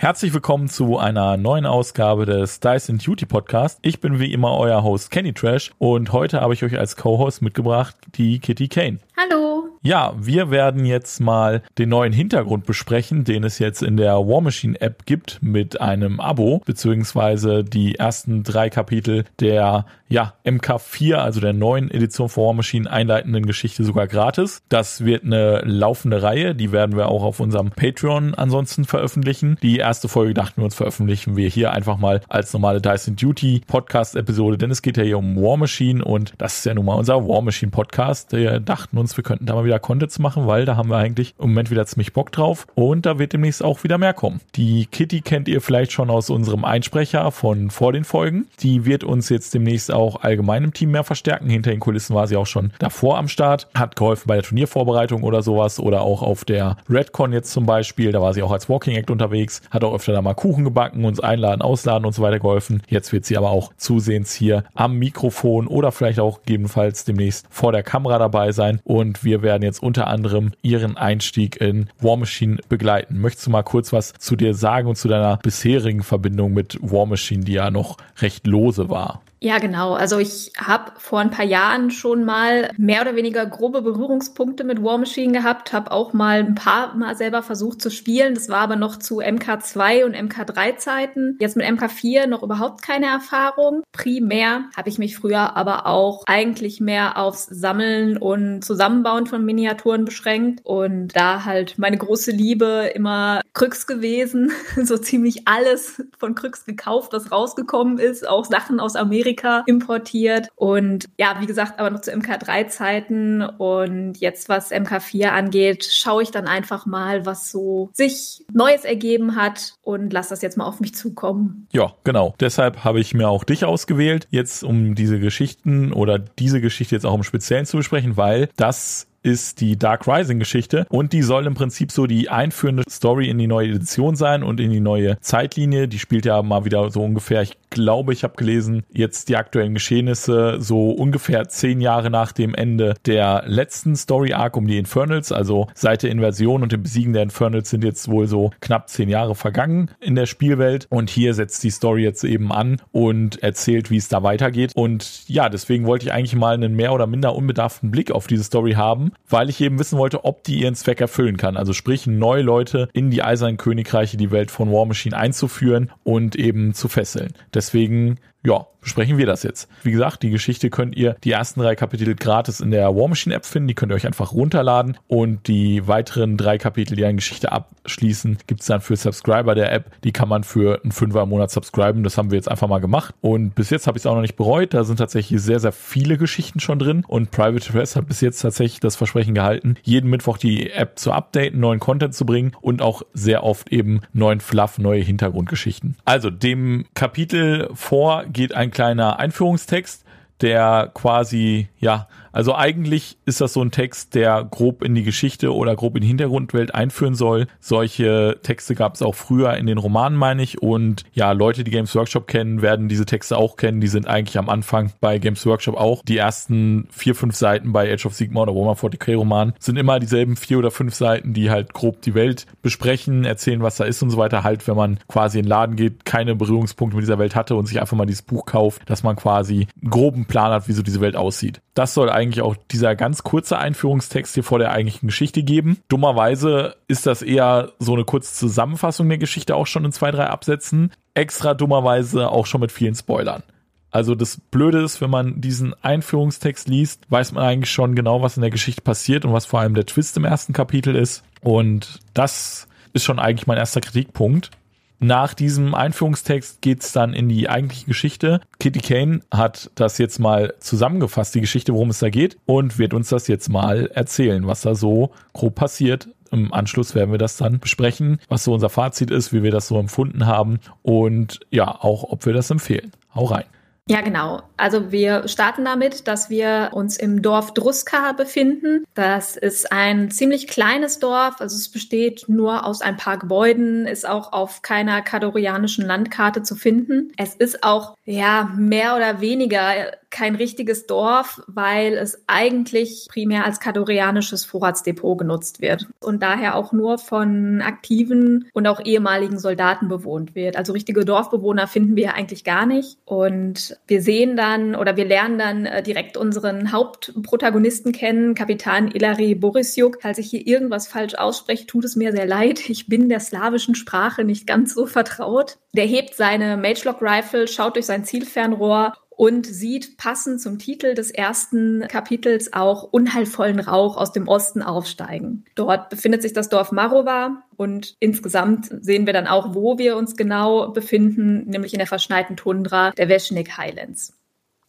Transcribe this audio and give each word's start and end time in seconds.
Herzlich 0.00 0.32
willkommen 0.32 0.68
zu 0.68 0.96
einer 0.96 1.36
neuen 1.36 1.66
Ausgabe 1.66 2.24
des 2.24 2.60
Dice 2.60 2.88
and 2.88 3.04
Duty 3.04 3.26
Podcast. 3.26 3.80
Ich 3.82 3.98
bin 3.98 4.20
wie 4.20 4.32
immer 4.32 4.56
euer 4.56 4.84
Host 4.84 5.10
Kenny 5.10 5.32
Trash 5.32 5.72
und 5.78 6.12
heute 6.12 6.40
habe 6.40 6.54
ich 6.54 6.62
euch 6.62 6.78
als 6.78 6.94
Co-Host 6.94 7.42
mitgebracht 7.42 7.96
die 8.14 8.38
Kitty 8.38 8.68
Kane. 8.68 9.00
Hallo. 9.20 9.70
Ja, 9.82 10.14
wir 10.16 10.50
werden 10.52 10.84
jetzt 10.84 11.20
mal 11.20 11.62
den 11.76 11.88
neuen 11.88 12.12
Hintergrund 12.12 12.66
besprechen, 12.66 13.24
den 13.24 13.42
es 13.42 13.58
jetzt 13.58 13.82
in 13.82 13.96
der 13.96 14.14
War 14.14 14.40
Machine 14.40 14.80
App 14.80 15.06
gibt 15.06 15.38
mit 15.40 15.80
einem 15.80 16.20
Abo, 16.20 16.62
beziehungsweise 16.64 17.64
die 17.64 17.96
ersten 17.96 18.44
drei 18.44 18.70
Kapitel 18.70 19.24
der 19.40 19.86
ja, 20.08 20.34
MK4, 20.44 21.16
also 21.16 21.40
der 21.40 21.52
neuen 21.52 21.90
Edition 21.90 22.28
von 22.28 22.44
War 22.44 22.52
Machine 22.54 22.90
einleitenden 22.90 23.46
Geschichte 23.46 23.84
sogar 23.84 24.06
gratis. 24.06 24.62
Das 24.68 25.04
wird 25.04 25.24
eine 25.24 25.60
laufende 25.64 26.22
Reihe, 26.22 26.54
die 26.54 26.72
werden 26.72 26.96
wir 26.96 27.08
auch 27.08 27.22
auf 27.22 27.40
unserem 27.40 27.70
Patreon 27.70 28.34
ansonsten 28.34 28.84
veröffentlichen. 28.84 29.58
Die 29.62 29.76
erste 29.76 30.08
Folge 30.08 30.34
dachten 30.34 30.60
wir 30.60 30.64
uns 30.64 30.74
veröffentlichen 30.74 31.36
wir 31.36 31.48
hier 31.48 31.72
einfach 31.72 31.98
mal 31.98 32.20
als 32.28 32.52
normale 32.52 32.80
Dyson 32.80 33.16
Duty 33.16 33.62
Podcast 33.66 34.16
Episode, 34.16 34.58
denn 34.58 34.70
es 34.70 34.82
geht 34.82 34.96
ja 34.96 35.02
hier 35.02 35.18
um 35.18 35.36
War 35.36 35.56
Machine 35.56 36.04
und 36.04 36.32
das 36.38 36.58
ist 36.58 36.66
ja 36.66 36.74
nun 36.74 36.86
mal 36.86 36.94
unser 36.94 37.28
War 37.28 37.42
Machine 37.42 37.70
Podcast. 37.70 38.32
Wir 38.32 38.60
dachten 38.60 38.96
uns, 38.96 39.07
wir 39.16 39.24
könnten 39.24 39.46
da 39.46 39.54
mal 39.54 39.64
wieder 39.64 39.78
Contents 39.78 40.18
machen, 40.18 40.46
weil 40.46 40.64
da 40.64 40.76
haben 40.76 40.90
wir 40.90 40.96
eigentlich 40.96 41.34
im 41.38 41.50
Moment 41.50 41.70
wieder 41.70 41.86
ziemlich 41.86 42.12
Bock 42.12 42.32
drauf 42.32 42.66
und 42.74 43.06
da 43.06 43.18
wird 43.18 43.32
demnächst 43.32 43.64
auch 43.64 43.84
wieder 43.84 43.98
mehr 43.98 44.14
kommen. 44.14 44.40
Die 44.54 44.86
Kitty 44.86 45.20
kennt 45.20 45.48
ihr 45.48 45.60
vielleicht 45.60 45.92
schon 45.92 46.10
aus 46.10 46.30
unserem 46.30 46.64
Einsprecher 46.64 47.30
von 47.30 47.70
vor 47.70 47.92
den 47.92 48.04
Folgen. 48.04 48.46
Die 48.60 48.84
wird 48.84 49.04
uns 49.04 49.28
jetzt 49.28 49.54
demnächst 49.54 49.92
auch 49.92 50.22
allgemein 50.22 50.64
im 50.64 50.72
Team 50.72 50.90
mehr 50.90 51.04
verstärken. 51.04 51.48
Hinter 51.48 51.70
den 51.70 51.80
Kulissen 51.80 52.14
war 52.14 52.26
sie 52.26 52.36
auch 52.36 52.46
schon 52.46 52.72
davor 52.78 53.18
am 53.18 53.28
Start, 53.28 53.68
hat 53.74 53.96
geholfen 53.96 54.24
bei 54.26 54.34
der 54.34 54.44
Turniervorbereitung 54.44 55.22
oder 55.22 55.42
sowas 55.42 55.78
oder 55.78 56.02
auch 56.02 56.22
auf 56.22 56.44
der 56.44 56.76
Redcon 56.88 57.32
jetzt 57.32 57.52
zum 57.52 57.66
Beispiel. 57.66 58.12
Da 58.12 58.20
war 58.20 58.34
sie 58.34 58.42
auch 58.42 58.52
als 58.52 58.68
Walking 58.68 58.96
Act 58.96 59.10
unterwegs, 59.10 59.62
hat 59.70 59.84
auch 59.84 59.94
öfter 59.94 60.12
da 60.12 60.22
mal 60.22 60.34
Kuchen 60.34 60.64
gebacken, 60.64 61.04
uns 61.04 61.20
einladen, 61.20 61.62
ausladen 61.62 62.04
und 62.04 62.12
so 62.12 62.22
weiter 62.22 62.38
geholfen. 62.38 62.82
Jetzt 62.88 63.12
wird 63.12 63.24
sie 63.24 63.36
aber 63.36 63.50
auch 63.50 63.72
zusehends 63.76 64.34
hier 64.34 64.64
am 64.74 64.98
Mikrofon 64.98 65.66
oder 65.66 65.92
vielleicht 65.92 66.20
auch 66.20 66.40
gegebenenfalls 66.40 67.04
demnächst 67.04 67.46
vor 67.50 67.72
der 67.72 67.82
Kamera 67.82 68.18
dabei 68.18 68.52
sein 68.52 68.80
und 68.84 68.97
wir 69.22 69.42
werden 69.42 69.62
jetzt 69.62 69.82
unter 69.82 70.06
anderem 70.06 70.52
ihren 70.62 70.96
Einstieg 70.96 71.60
in 71.60 71.88
War 72.00 72.16
Machine 72.16 72.58
begleiten. 72.68 73.20
Möchtest 73.20 73.46
du 73.46 73.50
mal 73.50 73.62
kurz 73.62 73.92
was 73.92 74.12
zu 74.18 74.36
dir 74.36 74.54
sagen 74.54 74.88
und 74.88 74.96
zu 74.96 75.08
deiner 75.08 75.36
bisherigen 75.38 76.02
Verbindung 76.02 76.52
mit 76.52 76.78
War 76.80 77.06
Machine, 77.06 77.44
die 77.44 77.52
ja 77.52 77.70
noch 77.70 77.96
recht 78.20 78.46
lose 78.46 78.88
war? 78.88 79.22
Ja, 79.40 79.58
genau. 79.58 79.94
Also 79.94 80.18
ich 80.18 80.52
habe 80.58 80.92
vor 80.98 81.20
ein 81.20 81.30
paar 81.30 81.44
Jahren 81.44 81.92
schon 81.92 82.24
mal 82.24 82.72
mehr 82.76 83.02
oder 83.02 83.14
weniger 83.14 83.46
grobe 83.46 83.82
Berührungspunkte 83.82 84.64
mit 84.64 84.82
War 84.82 84.98
Machine 84.98 85.32
gehabt, 85.32 85.72
habe 85.72 85.92
auch 85.92 86.12
mal 86.12 86.40
ein 86.40 86.56
paar 86.56 86.96
Mal 86.96 87.16
selber 87.16 87.42
versucht 87.42 87.80
zu 87.80 87.90
spielen. 87.90 88.34
Das 88.34 88.48
war 88.48 88.58
aber 88.58 88.74
noch 88.74 88.96
zu 88.96 89.20
MK2 89.20 90.04
und 90.04 90.16
MK3 90.16 90.76
Zeiten. 90.78 91.36
Jetzt 91.40 91.56
mit 91.56 91.66
MK4 91.66 92.26
noch 92.26 92.42
überhaupt 92.42 92.82
keine 92.82 93.06
Erfahrung. 93.06 93.82
Primär 93.92 94.64
habe 94.76 94.88
ich 94.88 94.98
mich 94.98 95.16
früher 95.16 95.56
aber 95.56 95.86
auch 95.86 96.24
eigentlich 96.26 96.80
mehr 96.80 97.16
aufs 97.16 97.46
Sammeln 97.46 98.16
und 98.16 98.64
Zusammenbauen 98.64 99.26
von 99.26 99.44
Miniaturen 99.44 100.04
beschränkt 100.04 100.60
und 100.64 101.14
da 101.14 101.44
halt 101.44 101.78
meine 101.78 101.96
große 101.96 102.32
Liebe 102.32 102.90
immer 102.92 103.40
Krüx 103.54 103.86
gewesen. 103.86 104.50
so 104.82 104.98
ziemlich 104.98 105.46
alles 105.46 106.02
von 106.18 106.34
Krüx 106.34 106.64
gekauft, 106.64 107.12
was 107.12 107.30
rausgekommen 107.30 107.98
ist, 107.98 108.28
auch 108.28 108.44
Sachen 108.44 108.80
aus 108.80 108.96
Amerika 108.96 109.27
Amerika 109.28 109.64
importiert. 109.66 110.48
Und 110.56 111.06
ja, 111.18 111.36
wie 111.40 111.46
gesagt, 111.46 111.78
aber 111.78 111.90
noch 111.90 112.00
zu 112.00 112.12
MK3-Zeiten. 112.12 113.42
Und 113.42 114.18
jetzt, 114.18 114.48
was 114.48 114.70
MK4 114.70 115.28
angeht, 115.28 115.84
schaue 115.84 116.22
ich 116.22 116.30
dann 116.30 116.46
einfach 116.46 116.86
mal, 116.86 117.26
was 117.26 117.50
so 117.50 117.90
sich 117.92 118.44
Neues 118.52 118.84
ergeben 118.84 119.36
hat 119.36 119.74
und 119.82 120.12
lass 120.12 120.28
das 120.28 120.42
jetzt 120.42 120.56
mal 120.56 120.64
auf 120.64 120.80
mich 120.80 120.94
zukommen. 120.94 121.66
Ja, 121.72 121.92
genau. 122.04 122.34
Deshalb 122.40 122.84
habe 122.84 123.00
ich 123.00 123.14
mir 123.14 123.28
auch 123.28 123.44
dich 123.44 123.64
ausgewählt, 123.64 124.26
jetzt 124.30 124.64
um 124.64 124.94
diese 124.94 125.18
Geschichten 125.20 125.92
oder 125.92 126.18
diese 126.18 126.60
Geschichte 126.60 126.94
jetzt 126.94 127.06
auch 127.06 127.14
im 127.14 127.24
Speziellen 127.24 127.66
zu 127.66 127.76
besprechen, 127.76 128.16
weil 128.16 128.48
das 128.56 129.07
ist 129.22 129.60
die 129.60 129.76
Dark 129.78 130.06
Rising 130.06 130.38
Geschichte 130.38 130.86
und 130.88 131.12
die 131.12 131.22
soll 131.22 131.46
im 131.46 131.54
Prinzip 131.54 131.92
so 131.92 132.06
die 132.06 132.28
einführende 132.28 132.84
Story 132.88 133.28
in 133.28 133.38
die 133.38 133.46
neue 133.46 133.70
Edition 133.70 134.16
sein 134.16 134.42
und 134.42 134.60
in 134.60 134.70
die 134.70 134.80
neue 134.80 135.18
Zeitlinie. 135.20 135.88
Die 135.88 135.98
spielt 135.98 136.24
ja 136.24 136.42
mal 136.42 136.64
wieder 136.64 136.90
so 136.90 137.02
ungefähr, 137.02 137.42
ich 137.42 137.56
glaube, 137.70 138.12
ich 138.12 138.24
habe 138.24 138.36
gelesen, 138.36 138.84
jetzt 138.92 139.28
die 139.28 139.36
aktuellen 139.36 139.74
Geschehnisse 139.74 140.56
so 140.60 140.90
ungefähr 140.90 141.48
zehn 141.48 141.80
Jahre 141.80 142.10
nach 142.10 142.32
dem 142.32 142.54
Ende 142.54 142.94
der 143.06 143.44
letzten 143.46 143.96
Story 143.96 144.32
Arc 144.32 144.56
um 144.56 144.66
die 144.66 144.78
Infernals, 144.78 145.32
also 145.32 145.68
seit 145.74 146.02
der 146.02 146.10
Inversion 146.10 146.62
und 146.62 146.72
dem 146.72 146.82
Besiegen 146.82 147.12
der 147.12 147.22
Infernals 147.22 147.70
sind 147.70 147.84
jetzt 147.84 148.08
wohl 148.08 148.26
so 148.26 148.50
knapp 148.60 148.88
zehn 148.88 149.08
Jahre 149.08 149.34
vergangen 149.34 149.90
in 150.00 150.14
der 150.14 150.26
Spielwelt. 150.26 150.86
Und 150.90 151.10
hier 151.10 151.34
setzt 151.34 151.62
die 151.64 151.70
Story 151.70 152.02
jetzt 152.02 152.24
eben 152.24 152.52
an 152.52 152.80
und 152.92 153.42
erzählt, 153.42 153.90
wie 153.90 153.96
es 153.96 154.08
da 154.08 154.22
weitergeht. 154.22 154.72
Und 154.74 155.28
ja, 155.28 155.48
deswegen 155.48 155.86
wollte 155.86 156.06
ich 156.06 156.12
eigentlich 156.12 156.36
mal 156.36 156.54
einen 156.54 156.74
mehr 156.74 156.92
oder 156.92 157.06
minder 157.06 157.34
unbedarften 157.34 157.90
Blick 157.90 158.10
auf 158.10 158.26
diese 158.26 158.44
Story 158.44 158.72
haben 158.72 159.07
weil 159.28 159.48
ich 159.48 159.60
eben 159.60 159.78
wissen 159.78 159.98
wollte, 159.98 160.24
ob 160.24 160.44
die 160.44 160.60
ihren 160.60 160.74
Zweck 160.74 161.00
erfüllen 161.00 161.36
kann. 161.36 161.56
Also 161.56 161.72
sprich, 161.72 162.06
neue 162.06 162.42
Leute 162.42 162.88
in 162.92 163.10
die 163.10 163.22
Eisernen 163.22 163.56
Königreiche, 163.56 164.16
die 164.16 164.30
Welt 164.30 164.50
von 164.50 164.72
War 164.72 164.86
Machine 164.86 165.16
einzuführen 165.16 165.90
und 166.04 166.36
eben 166.36 166.74
zu 166.74 166.88
fesseln. 166.88 167.32
Deswegen 167.54 168.18
ja, 168.44 168.66
besprechen 168.80 169.18
wir 169.18 169.26
das 169.26 169.42
jetzt. 169.42 169.68
Wie 169.82 169.90
gesagt, 169.90 170.22
die 170.22 170.30
Geschichte 170.30 170.70
könnt 170.70 170.96
ihr 170.96 171.16
die 171.24 171.32
ersten 171.32 171.60
drei 171.60 171.74
Kapitel 171.74 172.14
gratis 172.14 172.60
in 172.60 172.70
der 172.70 172.94
War 172.94 173.08
Machine 173.08 173.34
App 173.34 173.44
finden. 173.44 173.68
Die 173.68 173.74
könnt 173.74 173.92
ihr 173.92 173.96
euch 173.96 174.06
einfach 174.06 174.32
runterladen 174.32 174.96
und 175.08 175.48
die 175.48 175.86
weiteren 175.86 176.36
drei 176.36 176.56
Kapitel, 176.58 176.96
die 176.96 177.04
eine 177.04 177.16
Geschichte 177.16 177.50
abschließen, 177.50 178.38
gibt's 178.46 178.66
dann 178.66 178.80
für 178.80 178.96
Subscriber 178.96 179.54
der 179.54 179.72
App. 179.72 179.90
Die 180.04 180.12
kann 180.12 180.28
man 180.28 180.44
für 180.44 180.80
einen 180.82 180.92
Fünfer 180.92 181.22
im 181.22 181.30
Monat 181.30 181.50
subscriben. 181.50 182.04
Das 182.04 182.16
haben 182.16 182.30
wir 182.30 182.36
jetzt 182.36 182.48
einfach 182.48 182.68
mal 182.68 182.78
gemacht 182.78 183.14
und 183.20 183.54
bis 183.54 183.70
jetzt 183.70 183.86
habe 183.86 183.98
ich 183.98 184.02
es 184.02 184.06
auch 184.06 184.14
noch 184.14 184.22
nicht 184.22 184.36
bereut. 184.36 184.72
Da 184.72 184.84
sind 184.84 184.96
tatsächlich 184.96 185.42
sehr, 185.42 185.58
sehr 185.58 185.72
viele 185.72 186.16
Geschichten 186.16 186.60
schon 186.60 186.78
drin 186.78 187.04
und 187.06 187.30
Private 187.30 187.72
Press 187.72 187.96
hat 187.96 188.06
bis 188.06 188.20
jetzt 188.20 188.40
tatsächlich 188.40 188.80
das 188.80 188.96
Versprechen 188.96 189.34
gehalten, 189.34 189.76
jeden 189.82 190.08
Mittwoch 190.08 190.38
die 190.38 190.70
App 190.70 190.98
zu 190.98 191.12
updaten, 191.12 191.58
neuen 191.58 191.80
Content 191.80 192.14
zu 192.14 192.24
bringen 192.24 192.52
und 192.60 192.80
auch 192.80 193.02
sehr 193.12 193.42
oft 193.42 193.70
eben 193.72 194.00
neuen 194.12 194.40
Fluff, 194.40 194.78
neue 194.78 195.02
Hintergrundgeschichten. 195.02 195.96
Also 196.04 196.30
dem 196.30 196.86
Kapitel 196.94 197.68
vor 197.74 198.24
geht 198.32 198.54
ein 198.54 198.70
kleiner 198.70 199.18
Einführungstext, 199.18 200.04
der 200.40 200.90
quasi, 200.94 201.68
ja, 201.78 202.08
also 202.38 202.54
eigentlich 202.54 203.18
ist 203.24 203.40
das 203.40 203.52
so 203.52 203.60
ein 203.62 203.72
Text, 203.72 204.14
der 204.14 204.44
grob 204.44 204.84
in 204.84 204.94
die 204.94 205.02
Geschichte 205.02 205.52
oder 205.52 205.74
grob 205.74 205.96
in 205.96 206.02
die 206.02 206.06
Hintergrundwelt 206.06 206.72
einführen 206.72 207.16
soll. 207.16 207.48
Solche 207.58 208.38
Texte 208.44 208.76
gab 208.76 208.94
es 208.94 209.02
auch 209.02 209.16
früher 209.16 209.56
in 209.56 209.66
den 209.66 209.76
Romanen, 209.76 210.16
meine 210.16 210.44
ich. 210.44 210.62
Und 210.62 211.02
ja, 211.14 211.32
Leute, 211.32 211.64
die 211.64 211.72
Games 211.72 211.96
Workshop 211.96 212.28
kennen, 212.28 212.62
werden 212.62 212.88
diese 212.88 213.06
Texte 213.06 213.36
auch 213.36 213.56
kennen. 213.56 213.80
Die 213.80 213.88
sind 213.88 214.06
eigentlich 214.06 214.38
am 214.38 214.48
Anfang 214.48 214.92
bei 215.00 215.18
Games 215.18 215.44
Workshop 215.46 215.76
auch. 215.76 216.04
Die 216.04 216.16
ersten 216.16 216.86
vier, 216.92 217.16
fünf 217.16 217.34
Seiten 217.34 217.72
bei 217.72 217.92
Age 217.92 218.06
of 218.06 218.14
Sigma 218.14 218.42
oder 218.42 218.54
Warhammer 218.54 218.76
40k 218.76 219.16
Roman 219.16 219.52
sind 219.58 219.76
immer 219.76 219.98
dieselben 219.98 220.36
vier 220.36 220.60
oder 220.60 220.70
fünf 220.70 220.94
Seiten, 220.94 221.34
die 221.34 221.50
halt 221.50 221.74
grob 221.74 222.02
die 222.02 222.14
Welt 222.14 222.46
besprechen, 222.62 223.24
erzählen, 223.24 223.64
was 223.64 223.78
da 223.78 223.84
ist 223.84 224.00
und 224.00 224.10
so 224.10 224.16
weiter. 224.16 224.44
Halt, 224.44 224.68
wenn 224.68 224.76
man 224.76 225.00
quasi 225.08 225.40
in 225.40 225.46
den 225.46 225.48
Laden 225.50 225.74
geht, 225.74 226.04
keine 226.04 226.36
Berührungspunkte 226.36 226.94
mit 226.94 227.02
dieser 227.02 227.18
Welt 227.18 227.34
hatte 227.34 227.56
und 227.56 227.66
sich 227.66 227.80
einfach 227.80 227.96
mal 227.96 228.06
dieses 228.06 228.22
Buch 228.22 228.46
kauft, 228.46 228.88
dass 228.88 229.02
man 229.02 229.16
quasi 229.16 229.66
einen 229.82 229.90
groben 229.90 230.26
Plan 230.26 230.52
hat, 230.52 230.68
wie 230.68 230.72
so 230.72 230.82
diese 230.82 231.00
Welt 231.00 231.16
aussieht. 231.16 231.60
Das 231.74 231.94
soll 231.94 232.10
eigentlich 232.10 232.27
auch 232.42 232.56
dieser 232.70 232.94
ganz 232.94 233.22
kurze 233.22 233.58
Einführungstext 233.58 234.34
hier 234.34 234.44
vor 234.44 234.58
der 234.58 234.70
eigentlichen 234.70 235.08
Geschichte 235.08 235.42
geben. 235.42 235.78
Dummerweise 235.88 236.76
ist 236.86 237.06
das 237.06 237.22
eher 237.22 237.72
so 237.78 237.94
eine 237.94 238.04
kurze 238.04 238.34
Zusammenfassung 238.34 239.08
der 239.08 239.18
Geschichte 239.18 239.56
auch 239.56 239.66
schon 239.66 239.84
in 239.84 239.92
zwei, 239.92 240.10
drei 240.10 240.26
Absätzen. 240.26 240.92
Extra 241.14 241.54
dummerweise 241.54 242.28
auch 242.30 242.46
schon 242.46 242.60
mit 242.60 242.72
vielen 242.72 242.94
Spoilern. 242.94 243.42
Also 243.90 244.14
das 244.14 244.38
Blöde 244.50 244.82
ist, 244.82 245.00
wenn 245.00 245.10
man 245.10 245.40
diesen 245.40 245.74
Einführungstext 245.82 246.68
liest, 246.68 247.06
weiß 247.08 247.32
man 247.32 247.44
eigentlich 247.44 247.72
schon 247.72 247.94
genau, 247.94 248.22
was 248.22 248.36
in 248.36 248.42
der 248.42 248.50
Geschichte 248.50 248.82
passiert 248.82 249.24
und 249.24 249.32
was 249.32 249.46
vor 249.46 249.60
allem 249.60 249.74
der 249.74 249.86
Twist 249.86 250.16
im 250.16 250.24
ersten 250.24 250.52
Kapitel 250.52 250.94
ist. 250.94 251.24
Und 251.40 252.00
das 252.12 252.68
ist 252.92 253.04
schon 253.04 253.18
eigentlich 253.18 253.46
mein 253.46 253.58
erster 253.58 253.80
Kritikpunkt. 253.80 254.50
Nach 255.00 255.32
diesem 255.32 255.74
Einführungstext 255.74 256.60
geht's 256.60 256.92
dann 256.92 257.12
in 257.12 257.28
die 257.28 257.48
eigentliche 257.48 257.86
Geschichte. 257.86 258.40
Kitty 258.58 258.80
Kane 258.80 259.20
hat 259.30 259.70
das 259.76 259.98
jetzt 259.98 260.18
mal 260.18 260.54
zusammengefasst, 260.58 261.34
die 261.36 261.40
Geschichte, 261.40 261.72
worum 261.72 261.90
es 261.90 262.00
da 262.00 262.10
geht, 262.10 262.36
und 262.46 262.78
wird 262.78 262.94
uns 262.94 263.08
das 263.08 263.28
jetzt 263.28 263.48
mal 263.48 263.86
erzählen, 263.94 264.46
was 264.46 264.62
da 264.62 264.74
so 264.74 265.12
grob 265.32 265.54
passiert 265.54 266.08
Im 266.30 266.52
Anschluss 266.52 266.94
werden 266.94 267.12
wir 267.12 267.18
das 267.18 267.36
dann 267.36 267.60
besprechen, 267.60 268.18
was 268.28 268.44
so 268.44 268.52
unser 268.52 268.68
Fazit 268.68 269.10
ist, 269.10 269.32
wie 269.32 269.42
wir 269.42 269.50
das 269.50 269.68
so 269.68 269.78
empfunden 269.78 270.26
haben 270.26 270.58
und 270.82 271.40
ja, 271.50 271.68
auch 271.68 272.02
ob 272.04 272.26
wir 272.26 272.32
das 272.32 272.50
empfehlen. 272.50 272.92
Hau 273.14 273.24
rein. 273.24 273.44
Ja, 273.90 274.02
genau. 274.02 274.42
Also 274.58 274.92
wir 274.92 275.26
starten 275.28 275.64
damit, 275.64 276.06
dass 276.08 276.28
wir 276.28 276.70
uns 276.72 276.98
im 276.98 277.22
Dorf 277.22 277.54
Druska 277.54 278.12
befinden. 278.12 278.84
Das 278.94 279.36
ist 279.36 279.72
ein 279.72 280.10
ziemlich 280.10 280.46
kleines 280.46 280.98
Dorf, 280.98 281.40
also 281.40 281.56
es 281.56 281.70
besteht 281.70 282.24
nur 282.28 282.66
aus 282.66 282.82
ein 282.82 282.98
paar 282.98 283.16
Gebäuden, 283.16 283.86
ist 283.86 284.06
auch 284.06 284.32
auf 284.32 284.60
keiner 284.60 285.00
kadorianischen 285.00 285.86
Landkarte 285.86 286.42
zu 286.42 286.54
finden. 286.54 287.12
Es 287.16 287.34
ist 287.34 287.62
auch 287.62 287.96
ja 288.04 288.52
mehr 288.56 288.94
oder 288.94 289.22
weniger 289.22 289.92
kein 290.10 290.34
richtiges 290.34 290.86
Dorf, 290.86 291.42
weil 291.46 291.94
es 291.94 292.22
eigentlich 292.26 293.06
primär 293.10 293.44
als 293.44 293.60
kadorianisches 293.60 294.44
Vorratsdepot 294.44 295.18
genutzt 295.18 295.60
wird 295.60 295.86
und 296.00 296.22
daher 296.22 296.54
auch 296.54 296.72
nur 296.72 296.98
von 296.98 297.60
aktiven 297.60 298.48
und 298.52 298.66
auch 298.66 298.84
ehemaligen 298.84 299.38
Soldaten 299.38 299.88
bewohnt 299.88 300.34
wird. 300.34 300.56
Also 300.56 300.72
richtige 300.72 301.04
Dorfbewohner 301.04 301.66
finden 301.66 301.96
wir 301.96 302.14
eigentlich 302.14 302.44
gar 302.44 302.66
nicht. 302.66 302.98
Und 303.04 303.76
wir 303.86 304.02
sehen 304.02 304.36
dann 304.36 304.74
oder 304.74 304.96
wir 304.96 305.04
lernen 305.04 305.38
dann 305.38 305.66
äh, 305.66 305.82
direkt 305.82 306.16
unseren 306.16 306.72
Hauptprotagonisten 306.72 307.92
kennen, 307.92 308.34
Kapitän 308.34 308.88
Ilari 308.88 309.34
Borisjuk. 309.34 309.98
Falls 310.00 310.18
ich 310.18 310.30
hier 310.30 310.46
irgendwas 310.46 310.88
falsch 310.88 311.14
ausspreche, 311.14 311.66
tut 311.66 311.84
es 311.84 311.96
mir 311.96 312.12
sehr 312.12 312.26
leid. 312.26 312.68
Ich 312.70 312.88
bin 312.88 313.08
der 313.08 313.20
slawischen 313.20 313.74
Sprache 313.74 314.24
nicht 314.24 314.46
ganz 314.46 314.74
so 314.74 314.86
vertraut. 314.86 315.58
Der 315.74 315.84
hebt 315.84 316.14
seine 316.14 316.56
Magelock 316.56 317.02
Rifle, 317.02 317.46
schaut 317.46 317.76
durch 317.76 317.86
sein 317.86 318.04
Zielfernrohr 318.04 318.94
und 319.18 319.46
sieht 319.46 319.96
passend 319.96 320.40
zum 320.40 320.60
Titel 320.60 320.94
des 320.94 321.10
ersten 321.10 321.84
Kapitels 321.88 322.52
auch 322.52 322.84
unheilvollen 322.84 323.58
Rauch 323.58 323.96
aus 323.96 324.12
dem 324.12 324.28
Osten 324.28 324.62
aufsteigen. 324.62 325.44
Dort 325.56 325.90
befindet 325.90 326.22
sich 326.22 326.32
das 326.32 326.48
Dorf 326.48 326.70
Marova 326.70 327.42
und 327.56 327.96
insgesamt 327.98 328.68
sehen 328.80 329.06
wir 329.06 329.12
dann 329.12 329.26
auch, 329.26 329.56
wo 329.56 329.76
wir 329.76 329.96
uns 329.96 330.16
genau 330.16 330.70
befinden, 330.70 331.48
nämlich 331.48 331.72
in 331.72 331.80
der 331.80 331.88
verschneiten 331.88 332.36
Tundra 332.36 332.92
der 332.92 333.08
Veshnik 333.08 333.58
Highlands. 333.58 334.17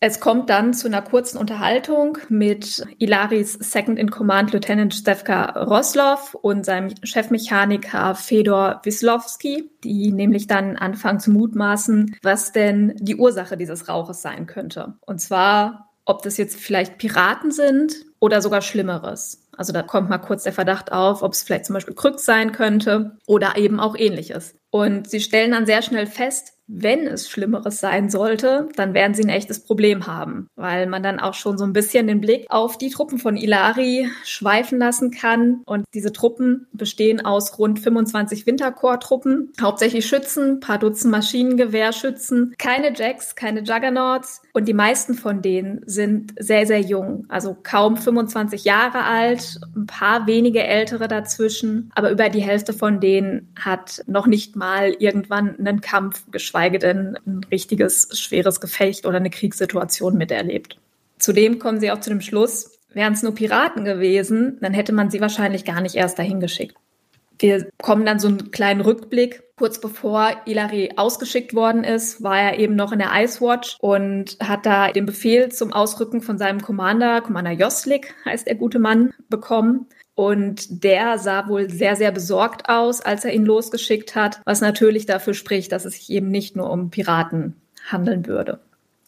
Es 0.01 0.22
kommt 0.22 0.50
dann 0.50 0.74
zu 0.74 0.88
einer 0.88 1.01
kurzen 1.01 1.38
Unterhaltung 1.38 2.19
mit 2.30 2.86
Ilaris 3.00 3.54
Second 3.54 4.00
in 4.00 4.10
Command 4.10 4.54
Lieutenant 4.54 4.96
Stefka 4.96 5.62
Roslov 5.63 6.36
und 6.36 6.66
seinem 6.66 6.96
Chefmechaniker 7.04 8.16
Fedor 8.16 8.80
Wislowski, 8.84 9.69
die 9.84 10.13
nämlich 10.13 10.48
dann 10.48 10.78
anfangen 10.78 11.19
zu 11.19 11.31
mutmaßen, 11.31 12.16
was 12.24 12.54
denn 12.54 12.96
die 12.98 13.18
Ursache 13.18 13.57
dieses 13.57 13.90
Rauches 13.90 14.22
sein 14.22 14.46
könnte. 14.46 14.94
Und 15.06 15.19
zwar, 15.19 15.90
ob 16.06 16.22
das 16.22 16.38
jetzt 16.38 16.56
vielleicht 16.56 16.98
Piraten 16.98 17.52
sind 17.52 18.06
oder 18.19 18.42
sogar 18.42 18.62
Schlimmeres. 18.62 19.50
Also 19.57 19.74
da 19.74 19.84
kommt 19.84 20.10
mal 20.10 20.19
kurz 20.19 20.44
der 20.44 20.54
Verdacht 20.54 20.94
auf, 20.94 21.24
ob 21.24 21.34
es 21.34 21.44
vielleicht 21.44 21.66
zum 21.66 21.74
Beispiel 21.74 21.95
Krück 21.95 22.22
sein 22.22 22.54
könnte 22.54 23.18
oder 23.28 23.57
eben 23.57 23.81
auch 23.81 23.98
ähnliches. 23.98 24.56
Und 24.71 25.10
sie 25.10 25.19
stellen 25.19 25.51
dann 25.51 25.66
sehr 25.66 25.81
schnell 25.81 26.07
fest, 26.07 26.54
wenn 26.71 27.07
es 27.07 27.27
Schlimmeres 27.27 27.80
sein 27.80 28.12
sollte, 28.12 28.69
dann 28.75 28.94
werden 28.94 29.16
sie 29.16 29.24
ein 29.24 29.30
echtes 29.30 29.63
Problem 29.63 30.06
haben, 30.06 30.48
weil 30.56 30.86
man 30.86 31.01
dann 31.01 31.19
auch 31.19 31.33
schon 31.33 31.57
so 31.57 31.63
ein 31.63 31.74
bisschen 31.74 32.06
den 32.06 32.21
Blick 32.21 32.45
auf 32.50 32.77
die 32.77 32.92
Truppen 32.92 33.18
von 33.18 33.36
Ilari 33.36 34.07
schweifen 34.24 34.77
lassen 34.77 35.10
kann. 35.10 35.63
Und 35.66 35.86
diese 35.95 36.13
Truppen 36.13 36.68
bestehen 36.71 37.25
aus 37.25 37.57
rund 37.57 37.80
25 37.80 38.45
Winterkorps-Truppen, 38.45 39.51
hauptsächlich 39.60 40.06
Schützen, 40.06 40.60
paar 40.60 40.77
Dutzend 40.77 41.12
Maschinengewehrschützen, 41.12 42.54
keine 42.60 42.95
Jacks, 42.95 43.36
keine 43.36 43.62
Juggernauts. 43.62 44.44
Und 44.54 44.68
die 44.68 44.75
meisten 44.75 45.16
von 45.16 45.42
denen 45.42 45.81
sind 45.88 46.33
sehr, 46.38 46.68
sehr 46.68 46.81
jung, 46.81 47.25
also 47.30 47.57
kaum 47.63 47.98
25 47.98 48.63
Jahre 48.63 49.06
alt, 49.06 49.60
ein 49.75 49.88
paar 49.88 50.27
wenige 50.27 50.63
ältere 50.63 51.07
dazwischen, 51.07 51.89
aber 51.95 52.12
über 52.12 52.30
die 52.30 52.42
Hälfte 52.42 52.74
von 52.74 53.00
denen 53.00 53.51
hat 53.60 54.04
noch 54.06 54.27
nicht 54.27 54.56
mal 54.60 54.96
irgendwann 55.00 55.58
einen 55.58 55.82
Kampf, 55.82 56.24
geschweige 56.30 56.78
denn 56.78 57.18
ein 57.26 57.42
richtiges, 57.50 58.10
schweres 58.20 58.62
Gefecht 58.62 59.08
oder 59.08 59.18
eine 59.18 59.32
Kriegssituation 59.32 60.16
miterlebt. 60.16 60.78
Zudem 61.18 61.58
kommen 61.58 61.80
sie 61.80 61.92
auch 61.92 62.00
zu 62.00 62.12
dem 62.12 62.22
Schluss, 62.22 62.80
wären 62.94 63.14
es 63.14 63.24
nur 63.24 63.34
Piraten 63.34 63.86
gewesen, 63.86 64.58
dann 64.62 64.74
hätte 64.74 64.94
man 64.94 65.10
sie 65.10 65.22
wahrscheinlich 65.22 65.66
gar 65.66 65.82
nicht 65.82 65.96
erst 65.96 66.20
dahin 66.20 66.40
geschickt. 66.40 66.76
Wir 67.40 67.70
kommen 67.82 68.06
dann 68.06 68.20
so 68.20 68.28
einen 68.28 68.52
kleinen 68.52 68.82
Rückblick. 68.82 69.44
Kurz 69.56 69.80
bevor 69.80 70.32
Ilari 70.46 70.92
ausgeschickt 70.98 71.54
worden 71.54 71.84
ist, 71.84 72.22
war 72.22 72.40
er 72.40 72.60
eben 72.60 72.76
noch 72.76 72.92
in 72.92 73.00
der 73.00 73.12
Ice 73.14 73.42
Watch 73.42 73.78
und 73.80 74.38
hat 74.42 74.66
da 74.66 74.92
den 74.92 75.06
Befehl 75.06 75.50
zum 75.50 75.72
Ausrücken 75.74 76.22
von 76.22 76.38
seinem 76.38 76.62
Commander, 76.62 77.22
Commander 77.22 77.52
Joslik 77.52 78.14
heißt 78.26 78.48
der 78.48 78.56
gute 78.56 78.80
Mann, 78.80 79.14
bekommen. 79.30 79.88
Und 80.19 80.83
der 80.83 81.18
sah 81.18 81.48
wohl 81.48 81.69
sehr, 81.69 81.95
sehr 81.95 82.12
besorgt 82.12 82.68
aus, 82.68 83.00
als 83.00 83.24
er 83.24 83.33
ihn 83.33 83.45
losgeschickt 83.45 84.16
hat, 84.16 84.42
was 84.44 84.60
natürlich 84.60 85.06
dafür 85.06 85.33
spricht, 85.33 85.71
dass 85.71 85.86
es 85.86 85.94
sich 85.94 86.10
eben 86.10 86.27
nicht 86.27 86.57
nur 86.57 86.69
um 86.69 86.89
Piraten 86.89 87.56
handeln 87.89 88.27
würde. 88.27 88.60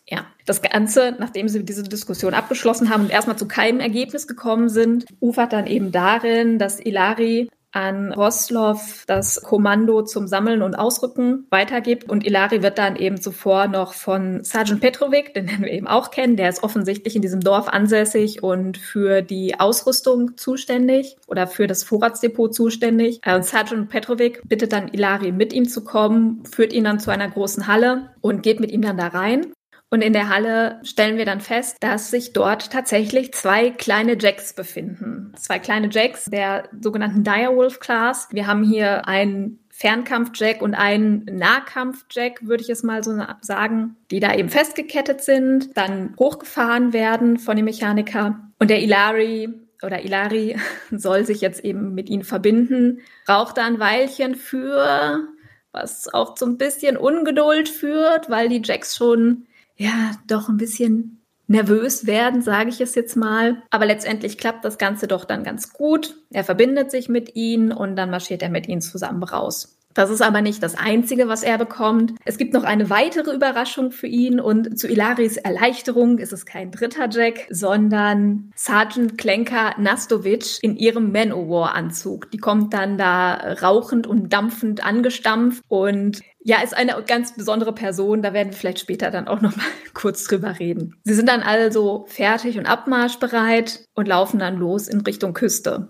Ja, 0.08 0.26
das 0.46 0.62
Ganze, 0.62 1.14
nachdem 1.20 1.50
sie 1.50 1.66
diese 1.66 1.84
Diskussion 1.84 2.34
abgeschlossen 2.34 2.90
haben 2.90 3.04
und 3.04 3.12
erstmal 3.12 3.36
zu 3.36 3.46
keinem 3.46 3.82
Ergebnis 3.82 4.26
gekommen 4.26 4.70
sind, 4.70 5.04
ufert 5.20 5.52
dann 5.52 5.68
eben 5.68 5.92
darin, 5.92 6.60
dass 6.60 6.80
Ilari 6.80 7.50
an 7.72 8.14
Roslov 8.14 9.04
das 9.08 9.42
Kommando 9.42 10.04
zum 10.04 10.28
Sammeln 10.28 10.62
und 10.62 10.76
Ausrücken 10.76 11.46
weitergibt. 11.50 12.10
Und 12.10 12.26
Ilari 12.26 12.62
wird 12.64 12.78
dann 12.78 12.96
eben 12.96 13.20
zuvor 13.20 13.68
noch 13.68 13.94
von 13.94 14.44
Sergeant 14.44 14.82
Petrovic, 14.82 15.34
den 15.34 15.48
wir 15.48 15.72
eben 15.72 15.88
auch 15.88 16.12
kennen, 16.12 16.36
der 16.36 16.50
ist 16.50 16.64
offensichtlich 16.64 17.16
in 17.16 17.22
diesem 17.22 17.42
Dorf 17.42 17.68
ansässig 17.68 18.44
und 18.44 18.78
für 18.78 19.22
die 19.22 19.60
Ausrüstung 19.60 20.38
zuständig 20.38 21.18
oder 21.28 21.48
für 21.48 21.68
das 21.68 21.84
Vorratsdepot 21.84 22.54
zuständig. 22.54 23.20
Äh, 23.24 23.36
und 23.36 23.46
Sergeant 23.46 23.90
Petrovic 23.90 24.42
bittet 24.48 24.74
dann 24.74 24.90
Ilari 24.90 25.32
mit 25.32 25.54
ihm 25.54 25.68
zu 25.68 25.84
kommen, 25.84 26.44
führt 26.46 26.74
ihn 26.74 26.84
dann 26.84 27.00
zu 27.00 27.12
einer 27.12 27.30
großen 27.30 27.68
Halle 27.68 28.10
und 28.22 28.44
geht 28.44 28.60
mit 28.60 28.72
ihm 28.72 28.82
dann 28.82 28.98
da 28.98 29.08
rein. 29.08 29.54
Und 29.94 30.02
in 30.02 30.14
der 30.14 30.30
Halle 30.30 30.80
stellen 30.84 31.18
wir 31.18 31.26
dann 31.26 31.42
fest, 31.42 31.76
dass 31.82 32.12
sich 32.12 32.32
dort 32.32 32.72
tatsächlich 32.72 33.34
zwei 33.34 33.72
kleine 33.72 34.18
Jacks 34.18 34.54
befinden. 34.54 35.34
Zwei 35.36 35.60
kleine 35.60 35.90
Jacks 35.92 36.26
der 36.26 36.70
sogenannten 36.80 37.26
Direwolf 37.26 37.82
Class. 37.82 38.30
Wir 38.32 38.48
haben 38.48 38.64
hier 38.64 39.06
einen 39.06 39.60
Fernkampf-Jack 39.70 40.62
und 40.62 40.76
einen 40.76 41.26
Nahkampf-Jack, 41.26 42.48
würde 42.48 42.64
ich 42.64 42.70
es 42.70 42.84
mal 42.84 43.04
so 43.04 43.22
sagen, 43.42 43.98
die 44.12 44.22
da 44.22 44.34
eben 44.34 44.48
festgekettet 44.48 45.22
sind, 45.22 45.76
dann 45.76 46.16
hochgefahren 46.18 46.94
werden 46.94 47.38
von 47.38 47.58
dem 47.58 47.66
Mechaniker. 47.66 48.40
Und 48.60 48.70
der 48.70 48.82
Ilari 48.82 49.50
oder 49.84 50.06
Ilari 50.06 50.56
soll 50.92 51.26
sich 51.26 51.42
jetzt 51.42 51.66
eben 51.66 51.94
mit 51.94 52.10
ihnen 52.10 52.24
verbinden, 52.24 53.02
braucht 53.26 53.58
da 53.58 53.66
ein 53.66 53.80
Weilchen 53.80 54.36
für, 54.36 55.28
was 55.74 56.14
auch 56.14 56.38
so 56.38 56.46
ein 56.46 56.58
bisschen 56.58 56.96
Ungeduld 56.96 57.68
führt, 57.68 58.30
weil 58.30 58.48
die 58.48 58.62
Jacks 58.64 58.96
schon 58.96 59.48
ja 59.78 60.12
doch 60.28 60.50
ein 60.50 60.58
bisschen 60.58 61.22
nervös 61.48 62.08
werden, 62.08 62.42
sage 62.42 62.70
ich 62.70 62.82
es 62.82 62.96
jetzt 62.96 63.16
mal. 63.16 63.62
Aber 63.70 63.86
letztendlich 63.86 64.38
klappt 64.38 64.64
das 64.66 64.78
Ganze 64.78 65.08
doch 65.08 65.26
dann 65.26 65.44
ganz 65.44 65.74
gut. 65.74 66.16
Er 66.32 66.44
verbindet 66.44 66.92
sich 66.92 67.10
mit 67.10 67.36
ihnen 67.36 67.72
und 67.72 67.96
dann 67.96 68.10
marschiert 68.10 68.42
er 68.42 68.50
mit 68.50 68.68
ihnen 68.68 68.82
zusammen 68.82 69.24
raus. 69.24 69.78
Das 69.94 70.10
ist 70.10 70.22
aber 70.22 70.42
nicht 70.42 70.62
das 70.64 70.76
Einzige, 70.76 71.28
was 71.28 71.44
er 71.44 71.58
bekommt. 71.58 72.14
Es 72.26 72.38
gibt 72.38 72.54
noch 72.54 72.64
eine 72.64 72.90
weitere 72.90 73.34
Überraschung 73.34 73.92
für 73.92 74.08
ihn 74.08 74.40
und 74.40 74.78
zu 74.78 74.88
Ilaris 74.88 75.38
Erleichterung 75.38 76.18
ist 76.18 76.34
es 76.34 76.46
kein 76.46 76.72
dritter 76.72 77.10
Jack, 77.10 77.48
sondern 77.50 78.52
Sergeant 78.56 79.18
Klenka 79.18 79.76
Nastovic 79.78 80.60
in 80.62 80.76
ihrem 80.76 81.12
Man-O-War-Anzug. 81.12 82.32
Die 82.32 82.38
kommt 82.38 82.74
dann 82.74 82.98
da 82.98 83.34
rauchend 83.62 84.08
und 84.08 84.32
dampfend 84.34 84.86
angestampft 84.86 85.64
und 85.68 86.22
ja, 86.44 86.62
ist 86.64 86.76
eine 86.76 86.96
ganz 87.06 87.36
besondere 87.36 87.74
Person. 87.74 88.22
Da 88.22 88.34
werden 88.34 88.50
wir 88.50 88.58
vielleicht 88.58 88.80
später 88.80 89.12
dann 89.12 89.28
auch 89.28 89.42
noch 89.42 89.56
mal 89.56 89.66
kurz 89.94 90.24
drüber 90.24 90.60
reden. 90.60 90.96
Sie 91.04 91.14
sind 91.14 91.30
dann 91.30 91.42
also 91.42 92.06
fertig 92.08 92.58
und 92.58 92.66
abmarschbereit 92.66 93.86
und 93.94 94.08
laufen 94.08 94.40
dann 94.40 94.58
los 94.58 94.88
in 94.88 95.02
Richtung 95.02 95.34
Küste. 95.34 95.90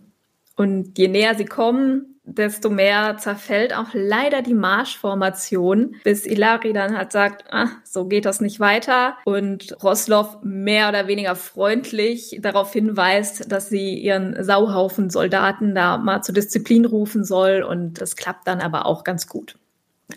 Und 0.58 0.98
je 0.98 1.08
näher 1.08 1.36
sie 1.36 1.46
kommen, 1.46 2.10
desto 2.23 2.69
mehr 2.69 3.17
zerfällt 3.17 3.75
auch 3.75 3.89
leider 3.93 4.41
die 4.41 4.53
Marschformation, 4.53 5.95
bis 6.03 6.25
Ilari 6.25 6.73
dann 6.73 6.97
halt 6.97 7.11
sagt, 7.11 7.45
ah, 7.51 7.67
so 7.83 8.05
geht 8.05 8.25
das 8.25 8.41
nicht 8.41 8.59
weiter 8.59 9.17
und 9.25 9.75
Roslov 9.83 10.37
mehr 10.43 10.89
oder 10.89 11.07
weniger 11.07 11.35
freundlich 11.35 12.37
darauf 12.41 12.73
hinweist, 12.73 13.51
dass 13.51 13.69
sie 13.69 13.95
ihren 13.95 14.43
Sauhaufen 14.43 15.09
Soldaten 15.09 15.75
da 15.75 15.97
mal 15.97 16.21
zur 16.21 16.35
Disziplin 16.35 16.85
rufen 16.85 17.23
soll 17.23 17.63
und 17.63 18.01
das 18.01 18.15
klappt 18.15 18.47
dann 18.47 18.61
aber 18.61 18.85
auch 18.85 19.03
ganz 19.03 19.27
gut. 19.27 19.57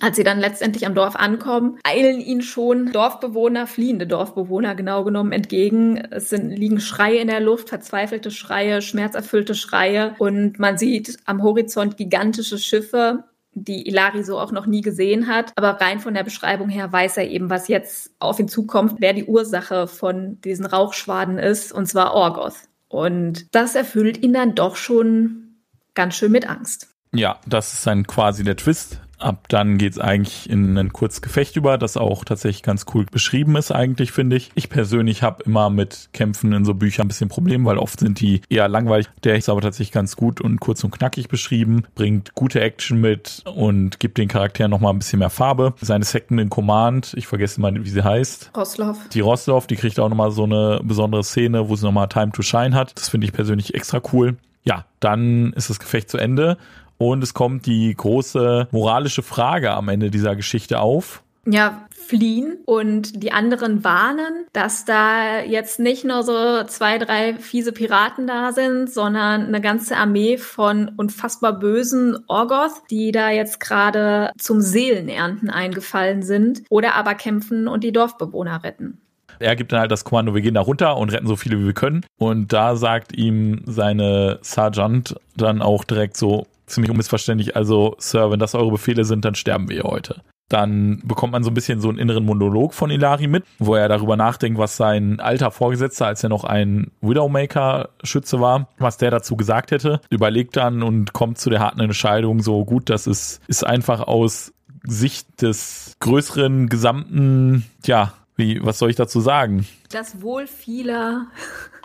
Als 0.01 0.17
sie 0.17 0.25
dann 0.25 0.41
letztendlich 0.41 0.87
am 0.87 0.95
Dorf 0.95 1.17
ankommen, 1.17 1.79
eilen 1.85 2.21
ihnen 2.21 2.43
schon 2.43 2.93
Dorfbewohner, 2.93 3.67
fliehende 3.67 4.07
Dorfbewohner 4.07 4.75
genau 4.75 5.05
genommen 5.05 5.33
entgegen. 5.33 5.97
Es 6.11 6.31
sind, 6.31 6.51
liegen 6.51 6.81
Schreie 6.81 7.19
in 7.19 7.29
der 7.29 7.41
Luft, 7.41 7.69
verzweifelte 7.69 8.31
Schreie, 8.31 8.83
schmerzerfüllte 8.83 9.55
Schreie 9.55 10.15
und 10.19 10.59
man 10.59 10.79
sieht 10.79 11.19
am 11.25 11.43
Horizont 11.43 11.97
gigantische 11.97 12.59
Schiffe, 12.59 13.25
die 13.55 13.87
Ilari 13.89 14.25
so 14.25 14.39
auch 14.39 14.53
noch 14.53 14.67
nie 14.67 14.81
gesehen 14.81 15.29
hat. 15.29 15.53
Aber 15.57 15.81
rein 15.81 16.01
von 16.01 16.15
der 16.15 16.25
Beschreibung 16.25 16.69
her 16.69 16.93
weiß 16.93 17.17
er 17.17 17.31
eben, 17.31 17.51
was 17.51 17.69
jetzt 17.69 18.11
auf 18.19 18.39
ihn 18.39 18.49
zukommt, 18.49 18.97
wer 18.99 19.13
die 19.13 19.25
Ursache 19.25 19.87
von 19.87 20.41
diesen 20.41 20.67
Rauchschwaden 20.67 21.39
ist, 21.39 21.73
und 21.73 21.87
zwar 21.87 22.15
Orgoth. 22.15 22.69
Und 22.89 23.55
das 23.55 23.75
erfüllt 23.75 24.23
ihn 24.23 24.33
dann 24.33 24.55
doch 24.55 24.77
schon 24.77 25.57
ganz 25.95 26.17
schön 26.17 26.33
mit 26.33 26.49
Angst. 26.49 26.89
Ja, 27.13 27.39
das 27.47 27.73
ist 27.73 27.87
dann 27.87 28.07
quasi 28.07 28.43
der 28.43 28.57
Twist 28.57 29.01
Ab 29.19 29.47
dann 29.49 29.79
geht's 29.79 29.99
eigentlich 29.99 30.49
in 30.51 30.77
ein 30.77 30.93
Kurzgefecht 30.93 31.57
über, 31.57 31.79
das 31.79 31.97
auch 31.97 32.25
tatsächlich 32.25 32.63
ganz 32.63 32.87
cool 32.95 33.07
beschrieben 33.11 33.57
ist 33.57 33.73
eigentlich, 33.73 34.13
finde 34.13 34.37
ich. 34.37 34.51
Ich 34.55 34.69
persönlich 34.69 35.23
habe 35.23 35.45
immer 35.45 35.71
mit 35.71 36.09
Kämpfen 36.13 36.53
in 36.53 36.65
so 36.65 36.75
Büchern 36.75 37.07
ein 37.07 37.09
bisschen 37.09 37.29
Problem, 37.29 37.65
weil 37.65 37.79
oft 37.79 38.01
sind 38.01 38.21
die 38.21 38.43
eher 38.49 38.69
langweilig. 38.69 39.09
Der 39.23 39.37
ist 39.37 39.49
aber 39.49 39.61
tatsächlich 39.61 39.93
ganz 39.93 40.17
gut 40.17 40.41
und 40.41 40.61
kurz 40.61 40.85
und 40.85 40.91
knackig 40.91 41.29
beschrieben, 41.29 41.85
bringt 41.95 42.35
gute 42.35 42.61
Action 42.61 43.01
mit 43.01 43.43
und 43.55 44.01
gibt 44.01 44.19
den 44.19 44.29
Charakteren 44.29 44.71
nochmal 44.71 44.93
ein 44.93 44.99
bisschen 44.99 45.19
mehr 45.19 45.31
Farbe. 45.31 45.75
Seine 45.81 46.05
Second 46.05 46.41
in 46.41 46.51
Command, 46.51 47.15
ich 47.17 47.27
vergesse 47.27 47.61
mal, 47.61 47.85
wie 47.85 47.89
sie 47.89 48.03
heißt. 48.03 48.51
Roslov. 48.57 48.99
Die 49.13 49.21
Roslov, 49.21 49.67
die 49.67 49.77
kriegt 49.77 49.99
auch 50.01 50.09
nochmal 50.09 50.31
so 50.31 50.45
eine 50.45 50.81
besondere 50.83 51.25
Szene, 51.25 51.69
wo 51.69 51.77
sie 51.77 51.85
nochmal 51.85 52.09
Time 52.09 52.33
to 52.33 52.43
Shine 52.43 52.75
hat. 52.75 52.93
Das 52.97 53.09
finde 53.09 53.27
ich 53.27 53.33
persönlich 53.33 53.75
extra 53.75 54.01
cool. 54.13 54.37
Ja, 54.65 54.87
dann 55.01 55.53
ist 55.53 55.69
das 55.69 55.79
Gefecht 55.79 56.09
zu 56.09 56.17
Ende 56.17 56.57
und 56.99 57.23
es 57.23 57.35
kommt 57.35 57.67
die 57.67 57.95
große 57.95 58.69
moralische 58.71 59.23
Frage 59.23 59.73
am 59.73 59.89
Ende 59.89 60.11
dieser 60.11 60.37
Geschichte 60.37 60.81
auf. 60.81 61.23
Ja, 61.47 61.87
fliehen 61.91 62.59
und 62.65 63.23
die 63.23 63.33
anderen 63.33 63.85
warnen, 63.85 64.47
dass 64.53 64.85
da 64.85 65.41
jetzt 65.41 65.79
nicht 65.79 66.05
nur 66.05 66.23
so 66.23 66.65
zwei, 66.65 66.99
drei 66.99 67.35
fiese 67.35 67.73
Piraten 67.73 68.27
da 68.27 68.53
sind, 68.53 68.91
sondern 68.91 69.47
eine 69.47 69.61
ganze 69.61 69.97
Armee 69.97 70.39
von 70.39 70.93
unfassbar 70.97 71.59
bösen 71.59 72.19
Orgoth, 72.29 72.83
die 72.91 73.13
da 73.13 73.31
jetzt 73.31 73.61
gerade 73.61 74.31
zum 74.39 74.61
Seelenernten 74.61 75.51
eingefallen 75.51 76.23
sind 76.23 76.63
oder 76.69 76.95
aber 76.95 77.15
kämpfen 77.15 77.69
und 77.69 77.85
die 77.85 77.93
Dorfbewohner 77.93 78.63
retten. 78.65 78.99
Er 79.41 79.57
gibt 79.57 79.73
dann 79.73 79.81
halt 79.81 79.91
das 79.91 80.05
Kommando, 80.05 80.35
wir 80.35 80.43
gehen 80.43 80.55
da 80.55 80.61
runter 80.61 80.97
und 80.97 81.13
retten 81.13 81.27
so 81.27 81.37
viele 81.37 81.59
wie 81.59 81.67
wir 81.67 81.73
können. 81.73 82.07
Und 82.19 82.53
da 82.53 82.77
sagt 82.77 83.17
ihm 83.17 83.63
seine 83.67 84.39
Sergeant 84.43 85.17
dann 85.37 85.61
auch 85.61 85.85
direkt 85.85 86.17
so, 86.17 86.47
ziemlich 86.67 86.91
unmissverständlich, 86.91 87.57
also 87.57 87.95
Sir, 87.99 88.31
wenn 88.31 88.41
das 88.41 88.55
eure 88.55 88.71
Befehle 88.71 89.05
sind, 89.05 89.25
dann 89.25 89.35
sterben 89.35 89.69
wir 89.69 89.83
heute. 89.85 90.23
Dann 90.49 91.01
bekommt 91.05 91.33
man 91.33 91.43
so 91.43 91.51
ein 91.51 91.55
bisschen 91.55 91.81
so 91.81 91.89
einen 91.89 91.99
inneren 91.99 92.25
Monolog 92.25 92.75
von 92.75 92.91
Ilari 92.91 93.29
mit, 93.29 93.45
wo 93.59 93.75
er 93.75 93.89
darüber 93.89 94.17
nachdenkt, 94.17 94.59
was 94.59 94.77
sein 94.77 95.19
alter 95.19 95.51
Vorgesetzter, 95.51 96.07
als 96.07 96.23
er 96.23 96.29
noch 96.29 96.45
ein 96.45 96.91
Widowmaker-Schütze 97.01 98.41
war, 98.41 98.69
was 98.79 98.99
der 98.99 99.11
dazu 99.11 99.37
gesagt 99.37 99.71
hätte. 99.71 100.01
Überlegt 100.11 100.57
dann 100.57 100.83
und 100.83 101.15
kommt 101.15 101.39
zu 101.39 101.49
der 101.49 101.61
harten 101.61 101.81
Entscheidung, 101.81 102.41
so 102.41 102.65
gut, 102.65 102.91
das 102.91 103.07
ist, 103.07 103.41
ist 103.49 103.65
einfach 103.65 104.01
aus 104.01 104.53
Sicht 104.87 105.41
des 105.41 105.97
größeren 106.01 106.69
gesamten, 106.69 107.65
ja, 107.87 108.13
wie, 108.37 108.63
was 108.63 108.79
soll 108.79 108.91
ich 108.91 108.97
dazu 108.97 109.21
sagen? 109.21 109.67
Das 109.91 110.21
Wohl 110.21 110.47
vieler. 110.47 111.29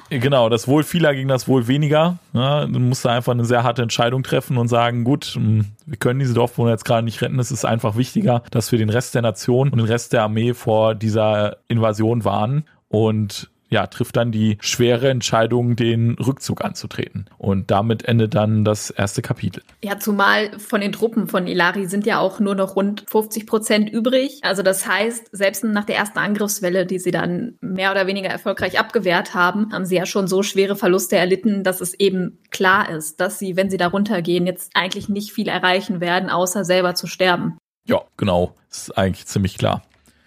Genau, 0.10 0.50
das 0.50 0.68
Wohl 0.68 0.84
vieler 0.84 1.14
gegen 1.14 1.28
das 1.28 1.48
Wohl 1.48 1.68
weniger. 1.68 2.18
Ja, 2.34 2.66
du 2.66 2.80
musst 2.80 3.06
da 3.06 3.12
einfach 3.12 3.34
eine 3.34 3.46
sehr 3.46 3.64
harte 3.64 3.84
Entscheidung 3.84 4.24
treffen 4.24 4.58
und 4.58 4.68
sagen, 4.68 5.04
gut, 5.04 5.26
hm, 5.26 5.66
wir 5.86 5.98
können 5.98 6.20
diese 6.20 6.34
Dorfbewohner 6.34 6.72
jetzt 6.72 6.86
gerade 6.86 7.04
nicht 7.04 7.22
retten. 7.22 7.38
Es 7.38 7.52
ist 7.52 7.66
einfach 7.66 7.96
wichtiger, 7.96 8.42
dass 8.50 8.72
wir 8.72 8.80
den 8.80 8.90
Rest 8.90 9.14
der 9.14 9.22
Nation 9.22 9.70
und 9.70 9.78
den 9.78 9.88
Rest 9.88 10.14
der 10.14 10.24
Armee 10.24 10.54
vor 10.54 10.96
dieser 10.96 11.58
Invasion 11.68 12.26
warnen. 12.26 12.66
Und 12.88 13.52
ja, 13.70 13.88
trifft 13.88 14.18
dann 14.18 14.32
die 14.32 14.58
schwere 14.62 15.10
Entscheidung, 15.10 15.76
den 15.76 16.16
Rückzug 16.16 16.64
anzutreten. 16.64 17.30
Und 17.38 17.72
damit 17.72 18.06
endet 18.06 18.36
dann 18.36 18.66
das 18.66 18.90
erste 18.90 19.22
Kapitel. 19.22 19.64
Ja, 19.84 20.00
zumal 20.00 20.58
von 20.60 20.82
den 20.82 20.92
Truppen 20.92 21.28
von 21.28 21.48
Ilari 21.48 21.86
sind 21.86 22.06
ja 22.06 22.20
auch 22.20 22.40
nur 22.40 22.56
noch 22.56 22.76
rund 22.76 23.06
50 23.10 23.46
Prozent 23.46 23.90
übrig. 23.90 24.40
Also 24.42 24.64
das 24.64 24.88
heißt, 24.88 25.30
selbst 25.32 25.64
nach 25.64 25.86
der 25.86 25.98
ersten 25.98 26.20
Angriffswelle, 26.20 26.86
die 26.86 27.00
sie 27.00 27.12
dann 27.12 27.58
mehr 27.62 27.92
oder 27.92 28.08
weniger 28.08 28.30
erfolgreich 28.30 28.80
abgewehrt 28.80 29.36
haben, 29.36 29.72
haben 29.72 29.86
sie 29.86 29.96
ja 29.96 30.06
schon 30.06 30.28
so 30.28 30.42
schwere 30.42 30.76
Verluste 30.76 31.18
erlitten, 31.18 31.64
dass 31.64 31.82
es 31.82 31.94
eben 31.94 32.40
klar 32.50 32.90
ist, 32.90 33.20
dass 33.20 33.38
sie, 33.38 33.56
wenn 33.56 33.70
sie 33.70 33.78
da 33.78 33.88
runtergehen, 33.88 34.48
jetzt 34.48 34.72
eigentlich 34.74 35.10
nicht 35.10 35.32
viel 35.32 35.48
erreichen 35.48 36.02
werden, 36.02 36.30
außer 36.30 36.66
selber 36.66 36.96
zu 36.96 37.06
sterben. 37.06 37.58
Ja, 37.86 38.02
genau. 38.18 38.56
Das 38.70 38.84
ist 38.84 38.98
eigentlich 38.98 39.26
ziemlich 39.26 39.58
klar. 39.58 39.82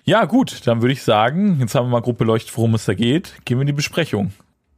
Ja, 0.05 0.25
gut, 0.25 0.67
dann 0.67 0.83
würde 0.83 0.93
ich 0.93 1.03
sagen, 1.03 1.59
jetzt 1.61 1.77
haben 1.77 1.87
wir 1.87 1.93
mal 1.93 2.03
grob 2.03 2.19
beleuchtet, 2.19 2.57
worum 2.57 2.75
es 2.75 2.87
da 2.87 2.95
geht. 2.95 3.35
Gehen 3.45 3.59
wir 3.59 3.63
in 3.63 3.69
die 3.69 3.73
Besprechung 3.73 4.33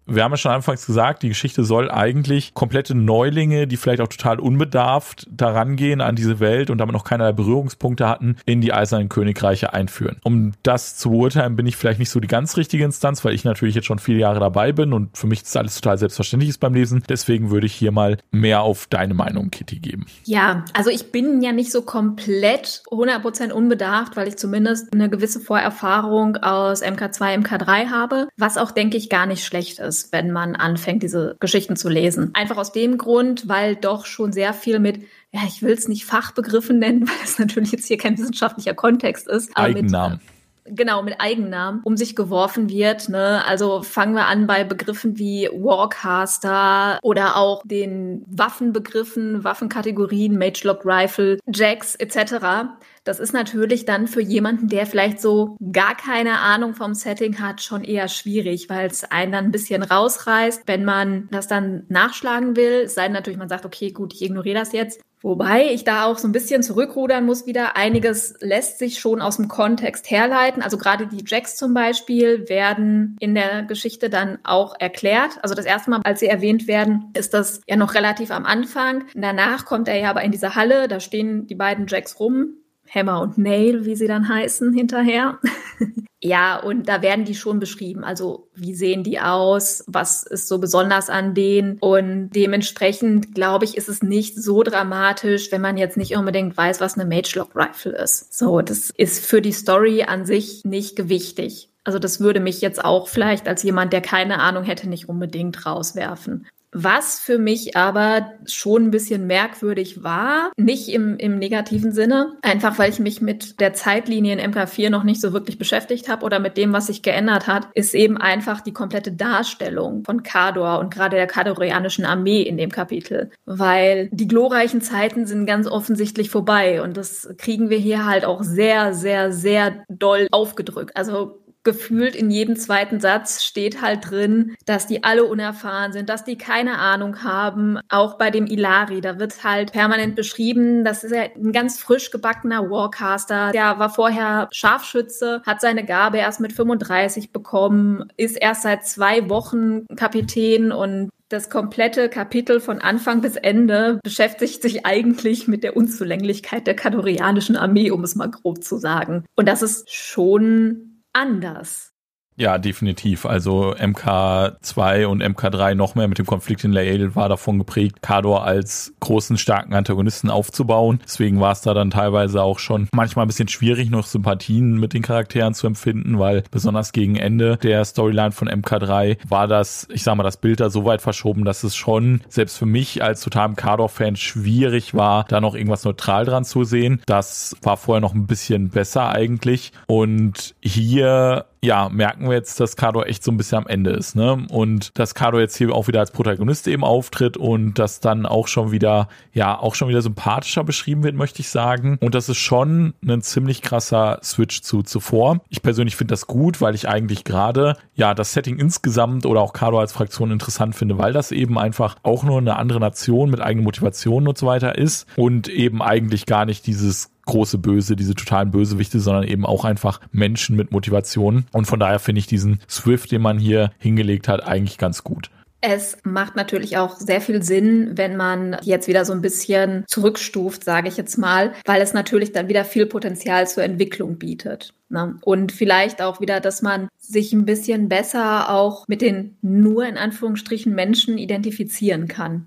wir 0.06 0.22
haben 0.22 0.32
ja 0.32 0.36
schon 0.36 0.52
anfangs 0.52 0.86
gesagt, 0.86 1.22
die 1.22 1.28
Geschichte 1.28 1.64
soll 1.64 1.90
eigentlich 1.90 2.54
komplette 2.54 2.94
Neulinge, 2.94 3.66
die 3.66 3.76
vielleicht 3.76 4.00
auch 4.00 4.08
total 4.08 4.38
unbedarft 4.38 5.26
daran 5.30 5.76
gehen 5.76 6.00
an 6.00 6.16
diese 6.16 6.40
Welt 6.40 6.70
und 6.70 6.78
damit 6.78 6.92
noch 6.92 7.04
keinerlei 7.04 7.32
Berührungspunkte 7.32 8.08
hatten, 8.08 8.36
in 8.44 8.60
die 8.60 8.72
eisernen 8.72 9.08
Königreiche 9.08 9.72
einführen. 9.72 10.16
Um 10.22 10.52
das 10.62 10.96
zu 10.96 11.10
beurteilen, 11.10 11.56
bin 11.56 11.66
ich 11.66 11.76
vielleicht 11.76 11.98
nicht 11.98 12.10
so 12.10 12.20
die 12.20 12.28
ganz 12.28 12.56
richtige 12.56 12.84
Instanz, 12.84 13.24
weil 13.24 13.34
ich 13.34 13.44
natürlich 13.44 13.74
jetzt 13.74 13.86
schon 13.86 13.98
viele 13.98 14.18
Jahre 14.18 14.40
dabei 14.40 14.72
bin 14.72 14.92
und 14.92 15.16
für 15.16 15.26
mich 15.26 15.42
das 15.42 15.56
alles 15.56 15.76
total 15.76 15.98
selbstverständlich 15.98 16.50
ist 16.50 16.58
beim 16.58 16.74
Lesen. 16.74 17.02
Deswegen 17.08 17.50
würde 17.50 17.66
ich 17.66 17.74
hier 17.74 17.92
mal 17.92 18.18
mehr 18.30 18.62
auf 18.62 18.86
deine 18.88 19.14
Meinung, 19.14 19.50
Kitty, 19.50 19.78
geben. 19.78 20.06
Ja, 20.24 20.64
also 20.74 20.90
ich 20.90 21.12
bin 21.12 21.40
ja 21.42 21.52
nicht 21.52 21.72
so 21.72 21.82
komplett 21.82 22.82
100% 22.90 23.52
unbedarft, 23.52 24.16
weil 24.16 24.28
ich 24.28 24.36
zumindest 24.36 24.92
eine 24.92 25.08
gewisse 25.08 25.40
Vorerfahrung 25.40 26.36
aus 26.36 26.82
MK2, 26.82 27.42
MK3 27.42 27.90
habe, 27.90 28.28
was 28.36 28.58
auch, 28.58 28.70
denke 28.70 28.96
ich, 28.96 29.08
gar 29.08 29.26
nicht 29.26 29.44
schlecht 29.44 29.78
ist 29.78 29.93
ist, 29.94 30.12
wenn 30.12 30.32
man 30.32 30.56
anfängt, 30.56 31.02
diese 31.02 31.36
Geschichten 31.38 31.76
zu 31.76 31.88
lesen. 31.88 32.30
Einfach 32.34 32.56
aus 32.56 32.72
dem 32.72 32.98
Grund, 32.98 33.48
weil 33.48 33.76
doch 33.76 34.06
schon 34.06 34.32
sehr 34.32 34.52
viel 34.52 34.80
mit, 34.80 35.02
ja, 35.30 35.40
ich 35.46 35.62
will 35.62 35.72
es 35.72 35.88
nicht 35.88 36.04
Fachbegriffen 36.04 36.78
nennen, 36.78 37.02
weil 37.08 37.16
es 37.24 37.38
natürlich 37.38 37.72
jetzt 37.72 37.86
hier 37.86 37.98
kein 37.98 38.18
wissenschaftlicher 38.18 38.74
Kontext 38.74 39.28
ist. 39.28 39.56
Eigennamen. 39.56 40.18
Mit, 40.18 40.33
genau, 40.64 41.02
mit 41.02 41.20
Eigennamen 41.20 41.80
um 41.84 41.96
sich 41.96 42.16
geworfen 42.16 42.68
wird. 42.68 43.08
Ne? 43.08 43.44
Also 43.46 43.82
fangen 43.82 44.14
wir 44.14 44.26
an 44.26 44.46
bei 44.46 44.64
Begriffen 44.64 45.18
wie 45.18 45.48
Warcaster 45.52 46.98
oder 47.02 47.36
auch 47.36 47.62
den 47.64 48.24
Waffenbegriffen, 48.26 49.44
Waffenkategorien, 49.44 50.38
Magelock 50.38 50.84
Rifle, 50.84 51.38
Jacks 51.46 51.94
etc. 51.94 52.74
Das 53.04 53.20
ist 53.20 53.34
natürlich 53.34 53.84
dann 53.84 54.06
für 54.06 54.22
jemanden, 54.22 54.68
der 54.68 54.86
vielleicht 54.86 55.20
so 55.20 55.56
gar 55.72 55.94
keine 55.94 56.40
Ahnung 56.40 56.74
vom 56.74 56.94
Setting 56.94 57.38
hat, 57.38 57.60
schon 57.60 57.84
eher 57.84 58.08
schwierig, 58.08 58.70
weil 58.70 58.86
es 58.86 59.04
einen 59.04 59.32
dann 59.32 59.44
ein 59.46 59.52
bisschen 59.52 59.82
rausreißt, 59.82 60.62
wenn 60.66 60.84
man 60.84 61.28
das 61.30 61.46
dann 61.46 61.84
nachschlagen 61.88 62.56
will. 62.56 62.82
Es 62.84 62.94
sei 62.94 63.04
denn 63.04 63.12
natürlich, 63.12 63.38
man 63.38 63.48
sagt, 63.48 63.66
okay, 63.66 63.90
gut, 63.90 64.14
ich 64.14 64.22
ignoriere 64.22 64.58
das 64.58 64.72
jetzt. 64.72 65.00
Wobei 65.24 65.72
ich 65.72 65.84
da 65.84 66.04
auch 66.04 66.18
so 66.18 66.28
ein 66.28 66.32
bisschen 66.32 66.62
zurückrudern 66.62 67.24
muss 67.24 67.46
wieder. 67.46 67.78
Einiges 67.78 68.34
lässt 68.40 68.78
sich 68.78 68.98
schon 68.98 69.22
aus 69.22 69.36
dem 69.36 69.48
Kontext 69.48 70.10
herleiten. 70.10 70.62
Also 70.62 70.76
gerade 70.76 71.06
die 71.06 71.24
Jacks 71.26 71.56
zum 71.56 71.72
Beispiel 71.72 72.46
werden 72.50 73.16
in 73.20 73.34
der 73.34 73.62
Geschichte 73.62 74.10
dann 74.10 74.38
auch 74.44 74.74
erklärt. 74.78 75.38
Also 75.40 75.54
das 75.54 75.64
erste 75.64 75.88
Mal, 75.88 76.02
als 76.04 76.20
sie 76.20 76.26
erwähnt 76.26 76.68
werden, 76.68 77.10
ist 77.16 77.32
das 77.32 77.62
ja 77.66 77.76
noch 77.76 77.94
relativ 77.94 78.30
am 78.30 78.44
Anfang. 78.44 79.04
Danach 79.14 79.64
kommt 79.64 79.88
er 79.88 79.98
ja 79.98 80.10
aber 80.10 80.20
in 80.20 80.30
diese 80.30 80.56
Halle. 80.56 80.88
Da 80.88 81.00
stehen 81.00 81.46
die 81.46 81.54
beiden 81.54 81.86
Jacks 81.86 82.20
rum. 82.20 82.58
Hammer 82.92 83.20
und 83.20 83.38
Nail, 83.38 83.84
wie 83.84 83.96
sie 83.96 84.06
dann 84.06 84.28
heißen, 84.28 84.72
hinterher. 84.72 85.38
ja, 86.20 86.58
und 86.58 86.88
da 86.88 87.02
werden 87.02 87.24
die 87.24 87.34
schon 87.34 87.60
beschrieben. 87.60 88.04
Also, 88.04 88.48
wie 88.54 88.74
sehen 88.74 89.02
die 89.02 89.20
aus? 89.20 89.84
Was 89.86 90.22
ist 90.22 90.48
so 90.48 90.58
besonders 90.58 91.10
an 91.10 91.34
denen? 91.34 91.78
Und 91.80 92.30
dementsprechend, 92.30 93.34
glaube 93.34 93.64
ich, 93.64 93.76
ist 93.76 93.88
es 93.88 94.02
nicht 94.02 94.36
so 94.36 94.62
dramatisch, 94.62 95.50
wenn 95.52 95.60
man 95.60 95.76
jetzt 95.76 95.96
nicht 95.96 96.16
unbedingt 96.16 96.56
weiß, 96.56 96.80
was 96.80 96.98
eine 96.98 97.08
Magelock 97.08 97.54
Rifle 97.54 97.92
ist. 97.92 98.36
So, 98.36 98.60
das 98.60 98.90
ist 98.90 99.24
für 99.24 99.42
die 99.42 99.52
Story 99.52 100.04
an 100.04 100.26
sich 100.26 100.64
nicht 100.64 100.96
gewichtig. 100.96 101.70
Also 101.84 101.98
das 101.98 102.18
würde 102.18 102.40
mich 102.40 102.62
jetzt 102.62 102.82
auch 102.82 103.08
vielleicht 103.08 103.46
als 103.46 103.62
jemand, 103.62 103.92
der 103.92 104.00
keine 104.00 104.40
Ahnung 104.40 104.64
hätte, 104.64 104.88
nicht 104.88 105.08
unbedingt 105.08 105.66
rauswerfen. 105.66 106.46
Was 106.76 107.20
für 107.20 107.38
mich 107.38 107.76
aber 107.76 108.32
schon 108.46 108.86
ein 108.86 108.90
bisschen 108.90 109.28
merkwürdig 109.28 110.02
war, 110.02 110.50
nicht 110.56 110.88
im, 110.88 111.16
im 111.18 111.38
negativen 111.38 111.92
Sinne, 111.92 112.32
einfach 112.42 112.78
weil 112.80 112.90
ich 112.90 112.98
mich 112.98 113.22
mit 113.22 113.60
der 113.60 113.74
Zeitlinie 113.74 114.36
in 114.36 114.52
MK4 114.52 114.90
noch 114.90 115.04
nicht 115.04 115.20
so 115.20 115.32
wirklich 115.32 115.56
beschäftigt 115.56 116.08
habe 116.08 116.24
oder 116.24 116.40
mit 116.40 116.56
dem, 116.56 116.72
was 116.72 116.88
sich 116.88 117.02
geändert 117.02 117.46
hat, 117.46 117.68
ist 117.74 117.94
eben 117.94 118.18
einfach 118.18 118.60
die 118.60 118.72
komplette 118.72 119.12
Darstellung 119.12 120.02
von 120.04 120.24
Kador 120.24 120.80
und 120.80 120.92
gerade 120.92 121.14
der 121.14 121.28
kadorianischen 121.28 122.04
Armee 122.04 122.42
in 122.42 122.56
dem 122.56 122.70
Kapitel. 122.70 123.30
Weil 123.44 124.08
die 124.10 124.26
glorreichen 124.26 124.80
Zeiten 124.80 125.26
sind 125.26 125.46
ganz 125.46 125.68
offensichtlich 125.68 126.28
vorbei 126.28 126.82
und 126.82 126.96
das 126.96 127.28
kriegen 127.38 127.70
wir 127.70 127.78
hier 127.78 128.04
halt 128.04 128.24
auch 128.24 128.42
sehr, 128.42 128.94
sehr, 128.94 129.32
sehr 129.32 129.84
doll 129.88 130.26
aufgedrückt. 130.32 130.96
Also 130.96 131.43
gefühlt 131.64 132.14
in 132.14 132.30
jedem 132.30 132.56
zweiten 132.56 133.00
Satz 133.00 133.42
steht 133.42 133.82
halt 133.82 134.10
drin, 134.10 134.54
dass 134.66 134.86
die 134.86 135.02
alle 135.02 135.24
unerfahren 135.24 135.92
sind, 135.92 136.08
dass 136.08 136.24
die 136.24 136.38
keine 136.38 136.78
Ahnung 136.78 137.24
haben. 137.24 137.78
Auch 137.88 138.18
bei 138.18 138.30
dem 138.30 138.46
Ilari, 138.46 139.00
da 139.00 139.18
wird 139.18 139.42
halt 139.42 139.72
permanent 139.72 140.14
beschrieben, 140.14 140.84
das 140.84 141.02
ist 141.02 141.14
ja 141.14 141.22
ein 141.34 141.52
ganz 141.52 141.78
frisch 141.80 142.10
gebackener 142.10 142.70
Warcaster. 142.70 143.52
Der 143.52 143.78
war 143.78 143.90
vorher 143.90 144.48
Scharfschütze, 144.52 145.42
hat 145.46 145.60
seine 145.60 145.84
Gabe 145.84 146.18
erst 146.18 146.40
mit 146.40 146.52
35 146.52 147.32
bekommen, 147.32 148.12
ist 148.16 148.36
erst 148.36 148.62
seit 148.62 148.86
zwei 148.86 149.28
Wochen 149.28 149.86
Kapitän 149.96 150.70
und 150.70 151.10
das 151.30 151.48
komplette 151.50 152.08
Kapitel 152.08 152.60
von 152.60 152.78
Anfang 152.78 153.22
bis 153.22 153.36
Ende 153.36 153.98
beschäftigt 154.04 154.62
sich 154.62 154.86
eigentlich 154.86 155.48
mit 155.48 155.64
der 155.64 155.76
Unzulänglichkeit 155.76 156.66
der 156.66 156.76
kadorianischen 156.76 157.56
Armee, 157.56 157.90
um 157.90 158.04
es 158.04 158.14
mal 158.14 158.30
grob 158.30 158.62
zu 158.62 158.76
sagen. 158.76 159.24
Und 159.34 159.48
das 159.48 159.62
ist 159.62 159.92
schon 159.92 160.93
anders. 161.14 161.93
Ja, 162.36 162.58
definitiv. 162.58 163.26
Also 163.26 163.74
MK2 163.74 165.06
und 165.06 165.22
MK3 165.22 165.74
noch 165.74 165.94
mehr 165.94 166.08
mit 166.08 166.18
dem 166.18 166.26
Konflikt 166.26 166.64
in 166.64 166.72
Lael 166.72 167.14
war 167.14 167.28
davon 167.28 167.58
geprägt, 167.58 168.02
Kador 168.02 168.44
als 168.44 168.92
großen, 168.98 169.38
starken 169.38 169.74
Antagonisten 169.74 170.30
aufzubauen. 170.30 171.00
Deswegen 171.04 171.40
war 171.40 171.52
es 171.52 171.60
da 171.60 171.74
dann 171.74 171.90
teilweise 171.90 172.42
auch 172.42 172.58
schon 172.58 172.88
manchmal 172.92 173.24
ein 173.24 173.28
bisschen 173.28 173.46
schwierig, 173.46 173.90
noch 173.90 174.06
Sympathien 174.06 174.80
mit 174.80 174.94
den 174.94 175.02
Charakteren 175.02 175.54
zu 175.54 175.68
empfinden, 175.68 176.18
weil 176.18 176.42
besonders 176.50 176.92
gegen 176.92 177.14
Ende 177.14 177.56
der 177.58 177.84
Storyline 177.84 178.32
von 178.32 178.48
MK3 178.48 179.18
war 179.28 179.46
das, 179.46 179.86
ich 179.92 180.02
sag 180.02 180.16
mal, 180.16 180.24
das 180.24 180.36
Bild 180.38 180.58
da 180.58 180.70
so 180.70 180.84
weit 180.84 181.02
verschoben, 181.02 181.44
dass 181.44 181.62
es 181.62 181.76
schon 181.76 182.20
selbst 182.28 182.58
für 182.58 182.66
mich 182.66 183.02
als 183.02 183.20
totalem 183.20 183.54
Kador-Fan 183.54 184.16
schwierig 184.16 184.92
war, 184.94 185.24
da 185.28 185.40
noch 185.40 185.54
irgendwas 185.54 185.84
neutral 185.84 186.24
dran 186.24 186.44
zu 186.44 186.64
sehen. 186.64 187.00
Das 187.06 187.56
war 187.62 187.76
vorher 187.76 188.00
noch 188.00 188.14
ein 188.14 188.26
bisschen 188.26 188.70
besser 188.70 189.10
eigentlich. 189.10 189.70
Und 189.86 190.56
hier 190.60 191.46
ja, 191.64 191.88
merken 191.88 192.28
wir 192.28 192.34
jetzt, 192.34 192.60
dass 192.60 192.76
Kado 192.76 193.02
echt 193.02 193.24
so 193.24 193.32
ein 193.32 193.36
bisschen 193.36 193.58
am 193.58 193.66
Ende 193.66 193.90
ist, 193.90 194.14
ne? 194.14 194.46
Und 194.50 194.90
dass 194.98 195.14
Kado 195.14 195.40
jetzt 195.40 195.56
hier 195.56 195.74
auch 195.74 195.88
wieder 195.88 196.00
als 196.00 196.10
Protagonist 196.10 196.68
eben 196.68 196.84
auftritt 196.84 197.36
und 197.36 197.78
das 197.78 198.00
dann 198.00 198.26
auch 198.26 198.48
schon 198.48 198.70
wieder, 198.70 199.08
ja, 199.32 199.58
auch 199.58 199.74
schon 199.74 199.88
wieder 199.88 200.02
sympathischer 200.02 200.62
beschrieben 200.62 201.02
wird, 201.02 201.16
möchte 201.16 201.40
ich 201.40 201.48
sagen. 201.48 201.98
Und 202.00 202.14
das 202.14 202.28
ist 202.28 202.38
schon 202.38 202.94
ein 203.06 203.22
ziemlich 203.22 203.62
krasser 203.62 204.18
Switch 204.22 204.60
zu 204.60 204.82
zuvor. 204.82 205.40
Ich 205.48 205.62
persönlich 205.62 205.96
finde 205.96 206.12
das 206.12 206.26
gut, 206.26 206.60
weil 206.60 206.74
ich 206.74 206.88
eigentlich 206.88 207.24
gerade, 207.24 207.76
ja, 207.94 208.14
das 208.14 208.34
Setting 208.34 208.58
insgesamt 208.58 209.24
oder 209.24 209.40
auch 209.40 209.52
Kado 209.54 209.78
als 209.78 209.92
Fraktion 209.92 210.30
interessant 210.30 210.76
finde, 210.76 210.98
weil 210.98 211.12
das 211.12 211.32
eben 211.32 211.58
einfach 211.58 211.96
auch 212.02 212.24
nur 212.24 212.38
eine 212.38 212.56
andere 212.56 212.80
Nation 212.80 213.30
mit 213.30 213.40
eigenen 213.40 213.64
Motivationen 213.64 214.28
und 214.28 214.36
so 214.36 214.46
weiter 214.46 214.76
ist 214.76 215.06
und 215.16 215.48
eben 215.48 215.82
eigentlich 215.82 216.26
gar 216.26 216.44
nicht 216.44 216.66
dieses 216.66 217.13
große 217.26 217.58
Böse, 217.58 217.96
diese 217.96 218.14
totalen 218.14 218.50
Bösewichte, 218.50 219.00
sondern 219.00 219.24
eben 219.24 219.46
auch 219.46 219.64
einfach 219.64 220.00
Menschen 220.12 220.56
mit 220.56 220.72
Motivation. 220.72 221.46
Und 221.52 221.66
von 221.66 221.80
daher 221.80 221.98
finde 221.98 222.20
ich 222.20 222.26
diesen 222.26 222.60
Swift, 222.68 223.10
den 223.10 223.22
man 223.22 223.38
hier 223.38 223.70
hingelegt 223.78 224.28
hat, 224.28 224.46
eigentlich 224.46 224.78
ganz 224.78 225.04
gut. 225.04 225.30
Es 225.66 225.96
macht 226.04 226.36
natürlich 226.36 226.76
auch 226.76 226.96
sehr 226.98 227.22
viel 227.22 227.42
Sinn, 227.42 227.92
wenn 227.96 228.18
man 228.18 228.58
jetzt 228.60 228.86
wieder 228.86 229.06
so 229.06 229.14
ein 229.14 229.22
bisschen 229.22 229.84
zurückstuft, 229.86 230.62
sage 230.62 230.88
ich 230.88 230.98
jetzt 230.98 231.16
mal, 231.16 231.54
weil 231.64 231.80
es 231.80 231.94
natürlich 231.94 232.32
dann 232.32 232.48
wieder 232.48 232.66
viel 232.66 232.84
Potenzial 232.84 233.48
zur 233.48 233.64
Entwicklung 233.64 234.18
bietet. 234.18 234.74
Ne? 234.90 235.16
Und 235.22 235.52
vielleicht 235.52 236.02
auch 236.02 236.20
wieder, 236.20 236.40
dass 236.40 236.60
man 236.60 236.88
sich 236.98 237.32
ein 237.32 237.46
bisschen 237.46 237.88
besser 237.88 238.50
auch 238.50 238.86
mit 238.88 239.00
den 239.00 239.38
nur 239.40 239.86
in 239.86 239.96
Anführungsstrichen 239.96 240.74
Menschen 240.74 241.16
identifizieren 241.16 242.08
kann. 242.08 242.46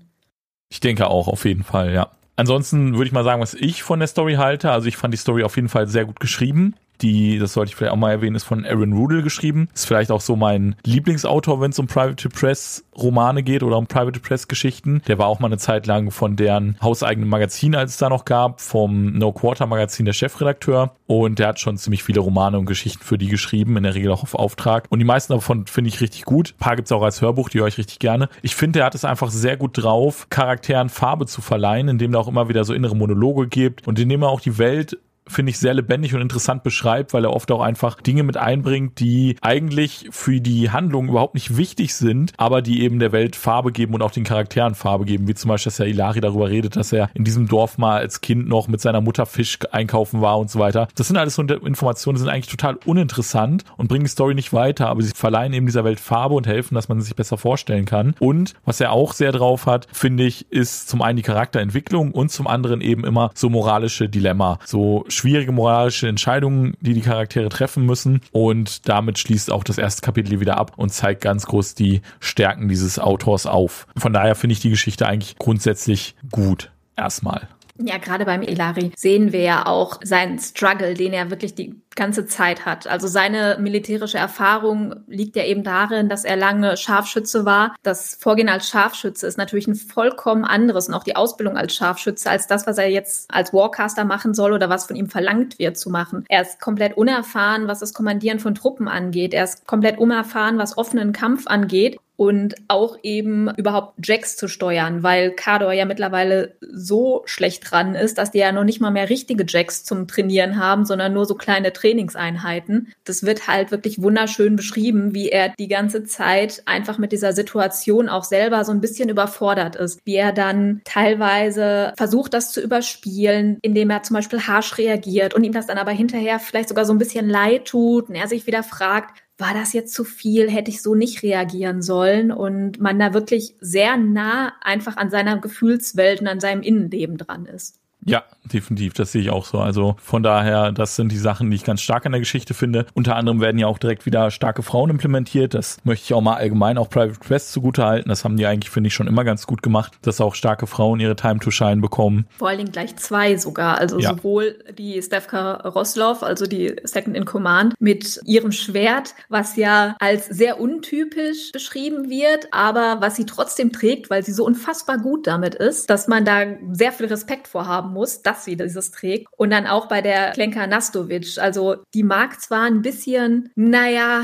Ich 0.70 0.78
denke 0.78 1.08
auch, 1.08 1.26
auf 1.26 1.44
jeden 1.44 1.64
Fall, 1.64 1.92
ja. 1.92 2.12
Ansonsten 2.38 2.94
würde 2.94 3.06
ich 3.06 3.12
mal 3.12 3.24
sagen, 3.24 3.42
was 3.42 3.54
ich 3.54 3.82
von 3.82 3.98
der 3.98 4.06
Story 4.06 4.34
halte. 4.34 4.70
Also 4.70 4.86
ich 4.86 4.96
fand 4.96 5.12
die 5.12 5.18
Story 5.18 5.42
auf 5.42 5.56
jeden 5.56 5.68
Fall 5.68 5.88
sehr 5.88 6.04
gut 6.04 6.20
geschrieben 6.20 6.76
die, 7.02 7.38
das 7.38 7.52
sollte 7.52 7.70
ich 7.70 7.76
vielleicht 7.76 7.92
auch 7.92 7.96
mal 7.96 8.10
erwähnen, 8.10 8.36
ist 8.36 8.44
von 8.44 8.64
Aaron 8.64 8.92
Rudel 8.92 9.22
geschrieben. 9.22 9.68
Ist 9.74 9.86
vielleicht 9.86 10.10
auch 10.10 10.20
so 10.20 10.36
mein 10.36 10.76
Lieblingsautor, 10.84 11.60
wenn 11.60 11.70
es 11.70 11.78
um 11.78 11.86
Private 11.86 12.28
Press 12.28 12.84
Romane 12.96 13.42
geht 13.42 13.62
oder 13.62 13.78
um 13.78 13.86
Private 13.86 14.20
Press 14.20 14.48
Geschichten. 14.48 15.02
Der 15.06 15.18
war 15.18 15.26
auch 15.26 15.40
mal 15.40 15.46
eine 15.46 15.58
Zeit 15.58 15.86
lang 15.86 16.10
von 16.10 16.36
deren 16.36 16.76
hauseigenen 16.82 17.28
Magazin, 17.28 17.74
als 17.74 17.92
es 17.92 17.96
da 17.98 18.08
noch 18.08 18.24
gab, 18.24 18.60
vom 18.60 19.12
No 19.12 19.32
Quarter 19.32 19.66
Magazin 19.66 20.04
der 20.04 20.12
Chefredakteur. 20.12 20.94
Und 21.06 21.38
der 21.38 21.48
hat 21.48 21.60
schon 21.60 21.76
ziemlich 21.76 22.02
viele 22.02 22.20
Romane 22.20 22.58
und 22.58 22.66
Geschichten 22.66 23.02
für 23.02 23.18
die 23.18 23.28
geschrieben, 23.28 23.76
in 23.76 23.84
der 23.84 23.94
Regel 23.94 24.12
auch 24.12 24.22
auf 24.22 24.34
Auftrag. 24.34 24.86
Und 24.90 24.98
die 24.98 25.04
meisten 25.04 25.32
davon 25.32 25.66
finde 25.66 25.88
ich 25.88 26.00
richtig 26.00 26.24
gut. 26.24 26.54
Ein 26.56 26.58
paar 26.58 26.76
gibt's 26.76 26.92
auch 26.92 27.02
als 27.02 27.22
Hörbuch, 27.22 27.48
die 27.48 27.60
höre 27.60 27.68
ich 27.68 27.78
richtig 27.78 27.98
gerne. 27.98 28.28
Ich 28.42 28.54
finde, 28.54 28.80
er 28.80 28.86
hat 28.86 28.94
es 28.94 29.04
einfach 29.04 29.30
sehr 29.30 29.56
gut 29.56 29.82
drauf, 29.82 30.26
Charakteren 30.30 30.88
Farbe 30.88 31.26
zu 31.26 31.40
verleihen, 31.40 31.88
indem 31.88 32.14
er 32.14 32.20
auch 32.20 32.28
immer 32.28 32.48
wieder 32.48 32.64
so 32.64 32.74
innere 32.74 32.96
Monologe 32.96 33.46
gibt 33.48 33.86
und 33.86 33.98
indem 33.98 34.22
er 34.22 34.28
auch 34.28 34.40
die 34.40 34.58
Welt 34.58 34.98
finde 35.28 35.50
ich, 35.50 35.58
sehr 35.58 35.74
lebendig 35.74 36.14
und 36.14 36.20
interessant 36.20 36.62
beschreibt, 36.62 37.12
weil 37.12 37.24
er 37.24 37.32
oft 37.32 37.50
auch 37.50 37.60
einfach 37.60 38.00
Dinge 38.00 38.22
mit 38.22 38.36
einbringt, 38.36 38.98
die 39.00 39.36
eigentlich 39.40 40.08
für 40.10 40.40
die 40.40 40.70
Handlung 40.70 41.08
überhaupt 41.08 41.34
nicht 41.34 41.56
wichtig 41.56 41.94
sind, 41.94 42.32
aber 42.36 42.62
die 42.62 42.82
eben 42.82 42.98
der 42.98 43.12
Welt 43.12 43.36
Farbe 43.36 43.72
geben 43.72 43.94
und 43.94 44.02
auch 44.02 44.10
den 44.10 44.24
Charakteren 44.24 44.74
Farbe 44.74 45.04
geben, 45.04 45.28
wie 45.28 45.34
zum 45.34 45.48
Beispiel, 45.48 45.70
dass 45.70 45.78
ja 45.78 45.86
Ilari 45.86 46.20
darüber 46.20 46.48
redet, 46.48 46.76
dass 46.76 46.92
er 46.92 47.10
in 47.14 47.24
diesem 47.24 47.48
Dorf 47.48 47.78
mal 47.78 47.98
als 47.98 48.20
Kind 48.20 48.48
noch 48.48 48.68
mit 48.68 48.80
seiner 48.80 49.00
Mutter 49.00 49.26
Fisch 49.26 49.58
einkaufen 49.70 50.20
war 50.20 50.38
und 50.38 50.50
so 50.50 50.58
weiter. 50.58 50.88
Das 50.94 51.08
sind 51.08 51.16
alles 51.16 51.34
so 51.34 51.42
Informationen, 51.42 52.16
die 52.16 52.20
sind 52.20 52.30
eigentlich 52.30 52.48
total 52.48 52.78
uninteressant 52.84 53.64
und 53.76 53.88
bringen 53.88 54.04
die 54.04 54.10
Story 54.10 54.34
nicht 54.34 54.52
weiter, 54.52 54.88
aber 54.88 55.02
sie 55.02 55.12
verleihen 55.14 55.52
eben 55.52 55.66
dieser 55.66 55.84
Welt 55.84 56.00
Farbe 56.00 56.34
und 56.34 56.46
helfen, 56.46 56.74
dass 56.74 56.88
man 56.88 57.00
sich 57.00 57.14
besser 57.14 57.38
vorstellen 57.38 57.84
kann. 57.84 58.14
Und 58.18 58.54
was 58.64 58.80
er 58.80 58.92
auch 58.92 59.12
sehr 59.12 59.32
drauf 59.32 59.66
hat, 59.66 59.86
finde 59.92 60.24
ich, 60.24 60.50
ist 60.50 60.88
zum 60.88 61.02
einen 61.02 61.16
die 61.16 61.22
Charakterentwicklung 61.22 62.12
und 62.12 62.30
zum 62.30 62.46
anderen 62.46 62.80
eben 62.80 63.04
immer 63.04 63.30
so 63.34 63.48
moralische 63.48 64.08
Dilemma, 64.08 64.58
so 64.64 65.04
schwierige 65.18 65.52
moralische 65.52 66.08
Entscheidungen, 66.08 66.74
die 66.80 66.94
die 66.94 67.00
Charaktere 67.00 67.48
treffen 67.48 67.84
müssen. 67.84 68.20
Und 68.32 68.88
damit 68.88 69.18
schließt 69.18 69.52
auch 69.52 69.64
das 69.64 69.78
erste 69.78 70.02
Kapitel 70.02 70.40
wieder 70.40 70.56
ab 70.56 70.72
und 70.76 70.90
zeigt 70.90 71.20
ganz 71.20 71.46
groß 71.46 71.74
die 71.74 72.02
Stärken 72.20 72.68
dieses 72.68 72.98
Autors 72.98 73.46
auf. 73.46 73.86
Von 73.96 74.12
daher 74.12 74.34
finde 74.34 74.52
ich 74.52 74.60
die 74.60 74.70
Geschichte 74.70 75.06
eigentlich 75.06 75.36
grundsätzlich 75.36 76.14
gut. 76.30 76.70
Erstmal. 76.96 77.48
Ja, 77.80 77.98
gerade 77.98 78.24
beim 78.24 78.42
Elari 78.42 78.90
sehen 78.96 79.32
wir 79.32 79.42
ja 79.42 79.66
auch 79.66 80.00
seinen 80.02 80.40
Struggle, 80.40 80.94
den 80.94 81.12
er 81.12 81.30
wirklich 81.30 81.54
die 81.54 81.80
ganze 81.94 82.26
Zeit 82.26 82.66
hat. 82.66 82.86
Also 82.88 83.06
seine 83.06 83.56
militärische 83.60 84.18
Erfahrung 84.18 84.96
liegt 85.06 85.36
ja 85.36 85.44
eben 85.44 85.62
darin, 85.62 86.08
dass 86.08 86.24
er 86.24 86.36
lange 86.36 86.76
Scharfschütze 86.76 87.44
war. 87.44 87.74
Das 87.82 88.16
Vorgehen 88.20 88.48
als 88.48 88.68
Scharfschütze 88.68 89.26
ist 89.26 89.38
natürlich 89.38 89.68
ein 89.68 89.76
vollkommen 89.76 90.44
anderes 90.44 90.88
und 90.88 90.94
auch 90.94 91.04
die 91.04 91.16
Ausbildung 91.16 91.56
als 91.56 91.74
Scharfschütze 91.74 92.28
als 92.28 92.48
das, 92.48 92.66
was 92.66 92.78
er 92.78 92.90
jetzt 92.90 93.32
als 93.32 93.52
Warcaster 93.52 94.04
machen 94.04 94.34
soll 94.34 94.52
oder 94.52 94.68
was 94.68 94.86
von 94.86 94.96
ihm 94.96 95.08
verlangt 95.08 95.58
wird 95.58 95.76
zu 95.76 95.90
machen. 95.90 96.24
Er 96.28 96.42
ist 96.42 96.60
komplett 96.60 96.96
unerfahren, 96.96 97.68
was 97.68 97.78
das 97.78 97.94
Kommandieren 97.94 98.40
von 98.40 98.54
Truppen 98.56 98.88
angeht. 98.88 99.34
Er 99.34 99.44
ist 99.44 99.66
komplett 99.66 99.98
unerfahren, 99.98 100.58
was 100.58 100.78
offenen 100.78 101.12
Kampf 101.12 101.46
angeht 101.46 101.98
und 102.18 102.56
auch 102.66 102.98
eben 103.04 103.48
überhaupt 103.56 103.94
Jacks 104.04 104.36
zu 104.36 104.48
steuern, 104.48 105.04
weil 105.04 105.30
Kador 105.30 105.72
ja 105.72 105.84
mittlerweile 105.84 106.56
so 106.60 107.22
schlecht 107.26 107.70
dran 107.70 107.94
ist, 107.94 108.18
dass 108.18 108.32
die 108.32 108.38
ja 108.38 108.50
noch 108.50 108.64
nicht 108.64 108.80
mal 108.80 108.90
mehr 108.90 109.08
richtige 109.08 109.44
Jacks 109.46 109.84
zum 109.84 110.08
Trainieren 110.08 110.58
haben, 110.58 110.84
sondern 110.84 111.12
nur 111.12 111.26
so 111.26 111.36
kleine 111.36 111.72
Trainingseinheiten. 111.72 112.92
Das 113.04 113.22
wird 113.22 113.46
halt 113.46 113.70
wirklich 113.70 114.02
wunderschön 114.02 114.56
beschrieben, 114.56 115.14
wie 115.14 115.28
er 115.28 115.54
die 115.60 115.68
ganze 115.68 116.02
Zeit 116.02 116.64
einfach 116.66 116.98
mit 116.98 117.12
dieser 117.12 117.32
Situation 117.32 118.08
auch 118.08 118.24
selber 118.24 118.64
so 118.64 118.72
ein 118.72 118.80
bisschen 118.80 119.10
überfordert 119.10 119.76
ist. 119.76 120.00
Wie 120.04 120.16
er 120.16 120.32
dann 120.32 120.80
teilweise 120.84 121.92
versucht, 121.96 122.34
das 122.34 122.50
zu 122.50 122.60
überspielen, 122.60 123.58
indem 123.62 123.90
er 123.90 124.02
zum 124.02 124.14
Beispiel 124.14 124.40
harsch 124.40 124.76
reagiert 124.76 125.34
und 125.34 125.44
ihm 125.44 125.52
das 125.52 125.68
dann 125.68 125.78
aber 125.78 125.92
hinterher 125.92 126.40
vielleicht 126.40 126.70
sogar 126.70 126.84
so 126.84 126.92
ein 126.92 126.98
bisschen 126.98 127.28
leid 127.28 127.66
tut 127.66 128.08
und 128.08 128.16
er 128.16 128.26
sich 128.26 128.48
wieder 128.48 128.64
fragt, 128.64 129.22
war 129.38 129.54
das 129.54 129.72
jetzt 129.72 129.94
zu 129.94 130.04
viel? 130.04 130.50
Hätte 130.50 130.70
ich 130.70 130.82
so 130.82 130.94
nicht 130.94 131.22
reagieren 131.22 131.80
sollen? 131.80 132.32
Und 132.32 132.80
man 132.80 132.98
da 132.98 133.14
wirklich 133.14 133.54
sehr 133.60 133.96
nah 133.96 134.52
einfach 134.60 134.96
an 134.96 135.10
seiner 135.10 135.38
Gefühlswelt 135.40 136.20
und 136.20 136.26
an 136.26 136.40
seinem 136.40 136.62
Innenleben 136.62 137.16
dran 137.16 137.46
ist. 137.46 137.77
Ja, 138.04 138.24
definitiv, 138.44 138.94
das 138.94 139.12
sehe 139.12 139.22
ich 139.22 139.30
auch 139.30 139.44
so. 139.44 139.58
Also 139.58 139.96
von 140.00 140.22
daher, 140.22 140.72
das 140.72 140.96
sind 140.96 141.12
die 141.12 141.18
Sachen, 141.18 141.50
die 141.50 141.56
ich 141.56 141.64
ganz 141.64 141.80
stark 141.80 142.06
an 142.06 142.12
der 142.12 142.20
Geschichte 142.20 142.54
finde. 142.54 142.86
Unter 142.94 143.16
anderem 143.16 143.40
werden 143.40 143.58
ja 143.58 143.66
auch 143.66 143.78
direkt 143.78 144.06
wieder 144.06 144.30
starke 144.30 144.62
Frauen 144.62 144.90
implementiert. 144.90 145.54
Das 145.54 145.78
möchte 145.84 146.04
ich 146.04 146.14
auch 146.14 146.20
mal 146.20 146.36
allgemein 146.36 146.78
auch 146.78 146.88
Private 146.88 147.18
Quest 147.18 147.52
zugutehalten. 147.52 148.08
Das 148.08 148.24
haben 148.24 148.36
die 148.36 148.46
eigentlich, 148.46 148.70
finde 148.70 148.88
ich, 148.88 148.94
schon 148.94 149.06
immer 149.06 149.24
ganz 149.24 149.46
gut 149.46 149.62
gemacht, 149.62 149.98
dass 150.02 150.20
auch 150.20 150.34
starke 150.34 150.66
Frauen 150.66 151.00
ihre 151.00 151.16
Time 151.16 151.40
to 151.40 151.50
Shine 151.50 151.78
bekommen. 151.78 152.26
Vor 152.38 152.48
allen 152.48 152.58
Dingen 152.58 152.72
gleich 152.72 152.96
zwei 152.96 153.36
sogar. 153.36 153.78
Also 153.78 153.98
ja. 153.98 154.10
sowohl 154.10 154.58
die 154.76 155.02
Stefka 155.02 155.54
Roslov, 155.68 156.22
also 156.22 156.46
die 156.46 156.76
Second 156.84 157.16
in 157.16 157.24
Command, 157.24 157.74
mit 157.78 158.20
ihrem 158.24 158.52
Schwert, 158.52 159.14
was 159.28 159.56
ja 159.56 159.96
als 159.98 160.26
sehr 160.26 160.60
untypisch 160.60 161.52
beschrieben 161.52 162.08
wird, 162.08 162.48
aber 162.52 162.98
was 163.00 163.16
sie 163.16 163.26
trotzdem 163.26 163.72
trägt, 163.72 164.08
weil 164.08 164.24
sie 164.24 164.32
so 164.32 164.44
unfassbar 164.44 164.98
gut 164.98 165.26
damit 165.26 165.54
ist, 165.54 165.90
dass 165.90 166.08
man 166.08 166.24
da 166.24 166.44
sehr 166.72 166.92
viel 166.92 167.06
Respekt 167.06 167.48
vorhaben 167.88 167.92
muss, 167.92 168.22
dass 168.22 168.44
sie 168.44 168.56
dieses 168.56 168.90
trägt. 168.90 169.26
Und 169.36 169.50
dann 169.50 169.66
auch 169.66 169.88
bei 169.88 170.00
der 170.02 170.32
Klenka 170.32 170.66
Nastovic. 170.66 171.38
Also 171.38 171.76
die 171.94 172.02
mag 172.02 172.40
zwar 172.40 172.64
ein 172.64 172.82
bisschen, 172.82 173.50
naja, 173.54 174.22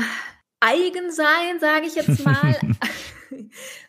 eigen 0.59 1.11
sein, 1.11 1.59
sage 1.59 1.87
ich 1.87 1.95
jetzt 1.95 2.23
mal. 2.23 2.55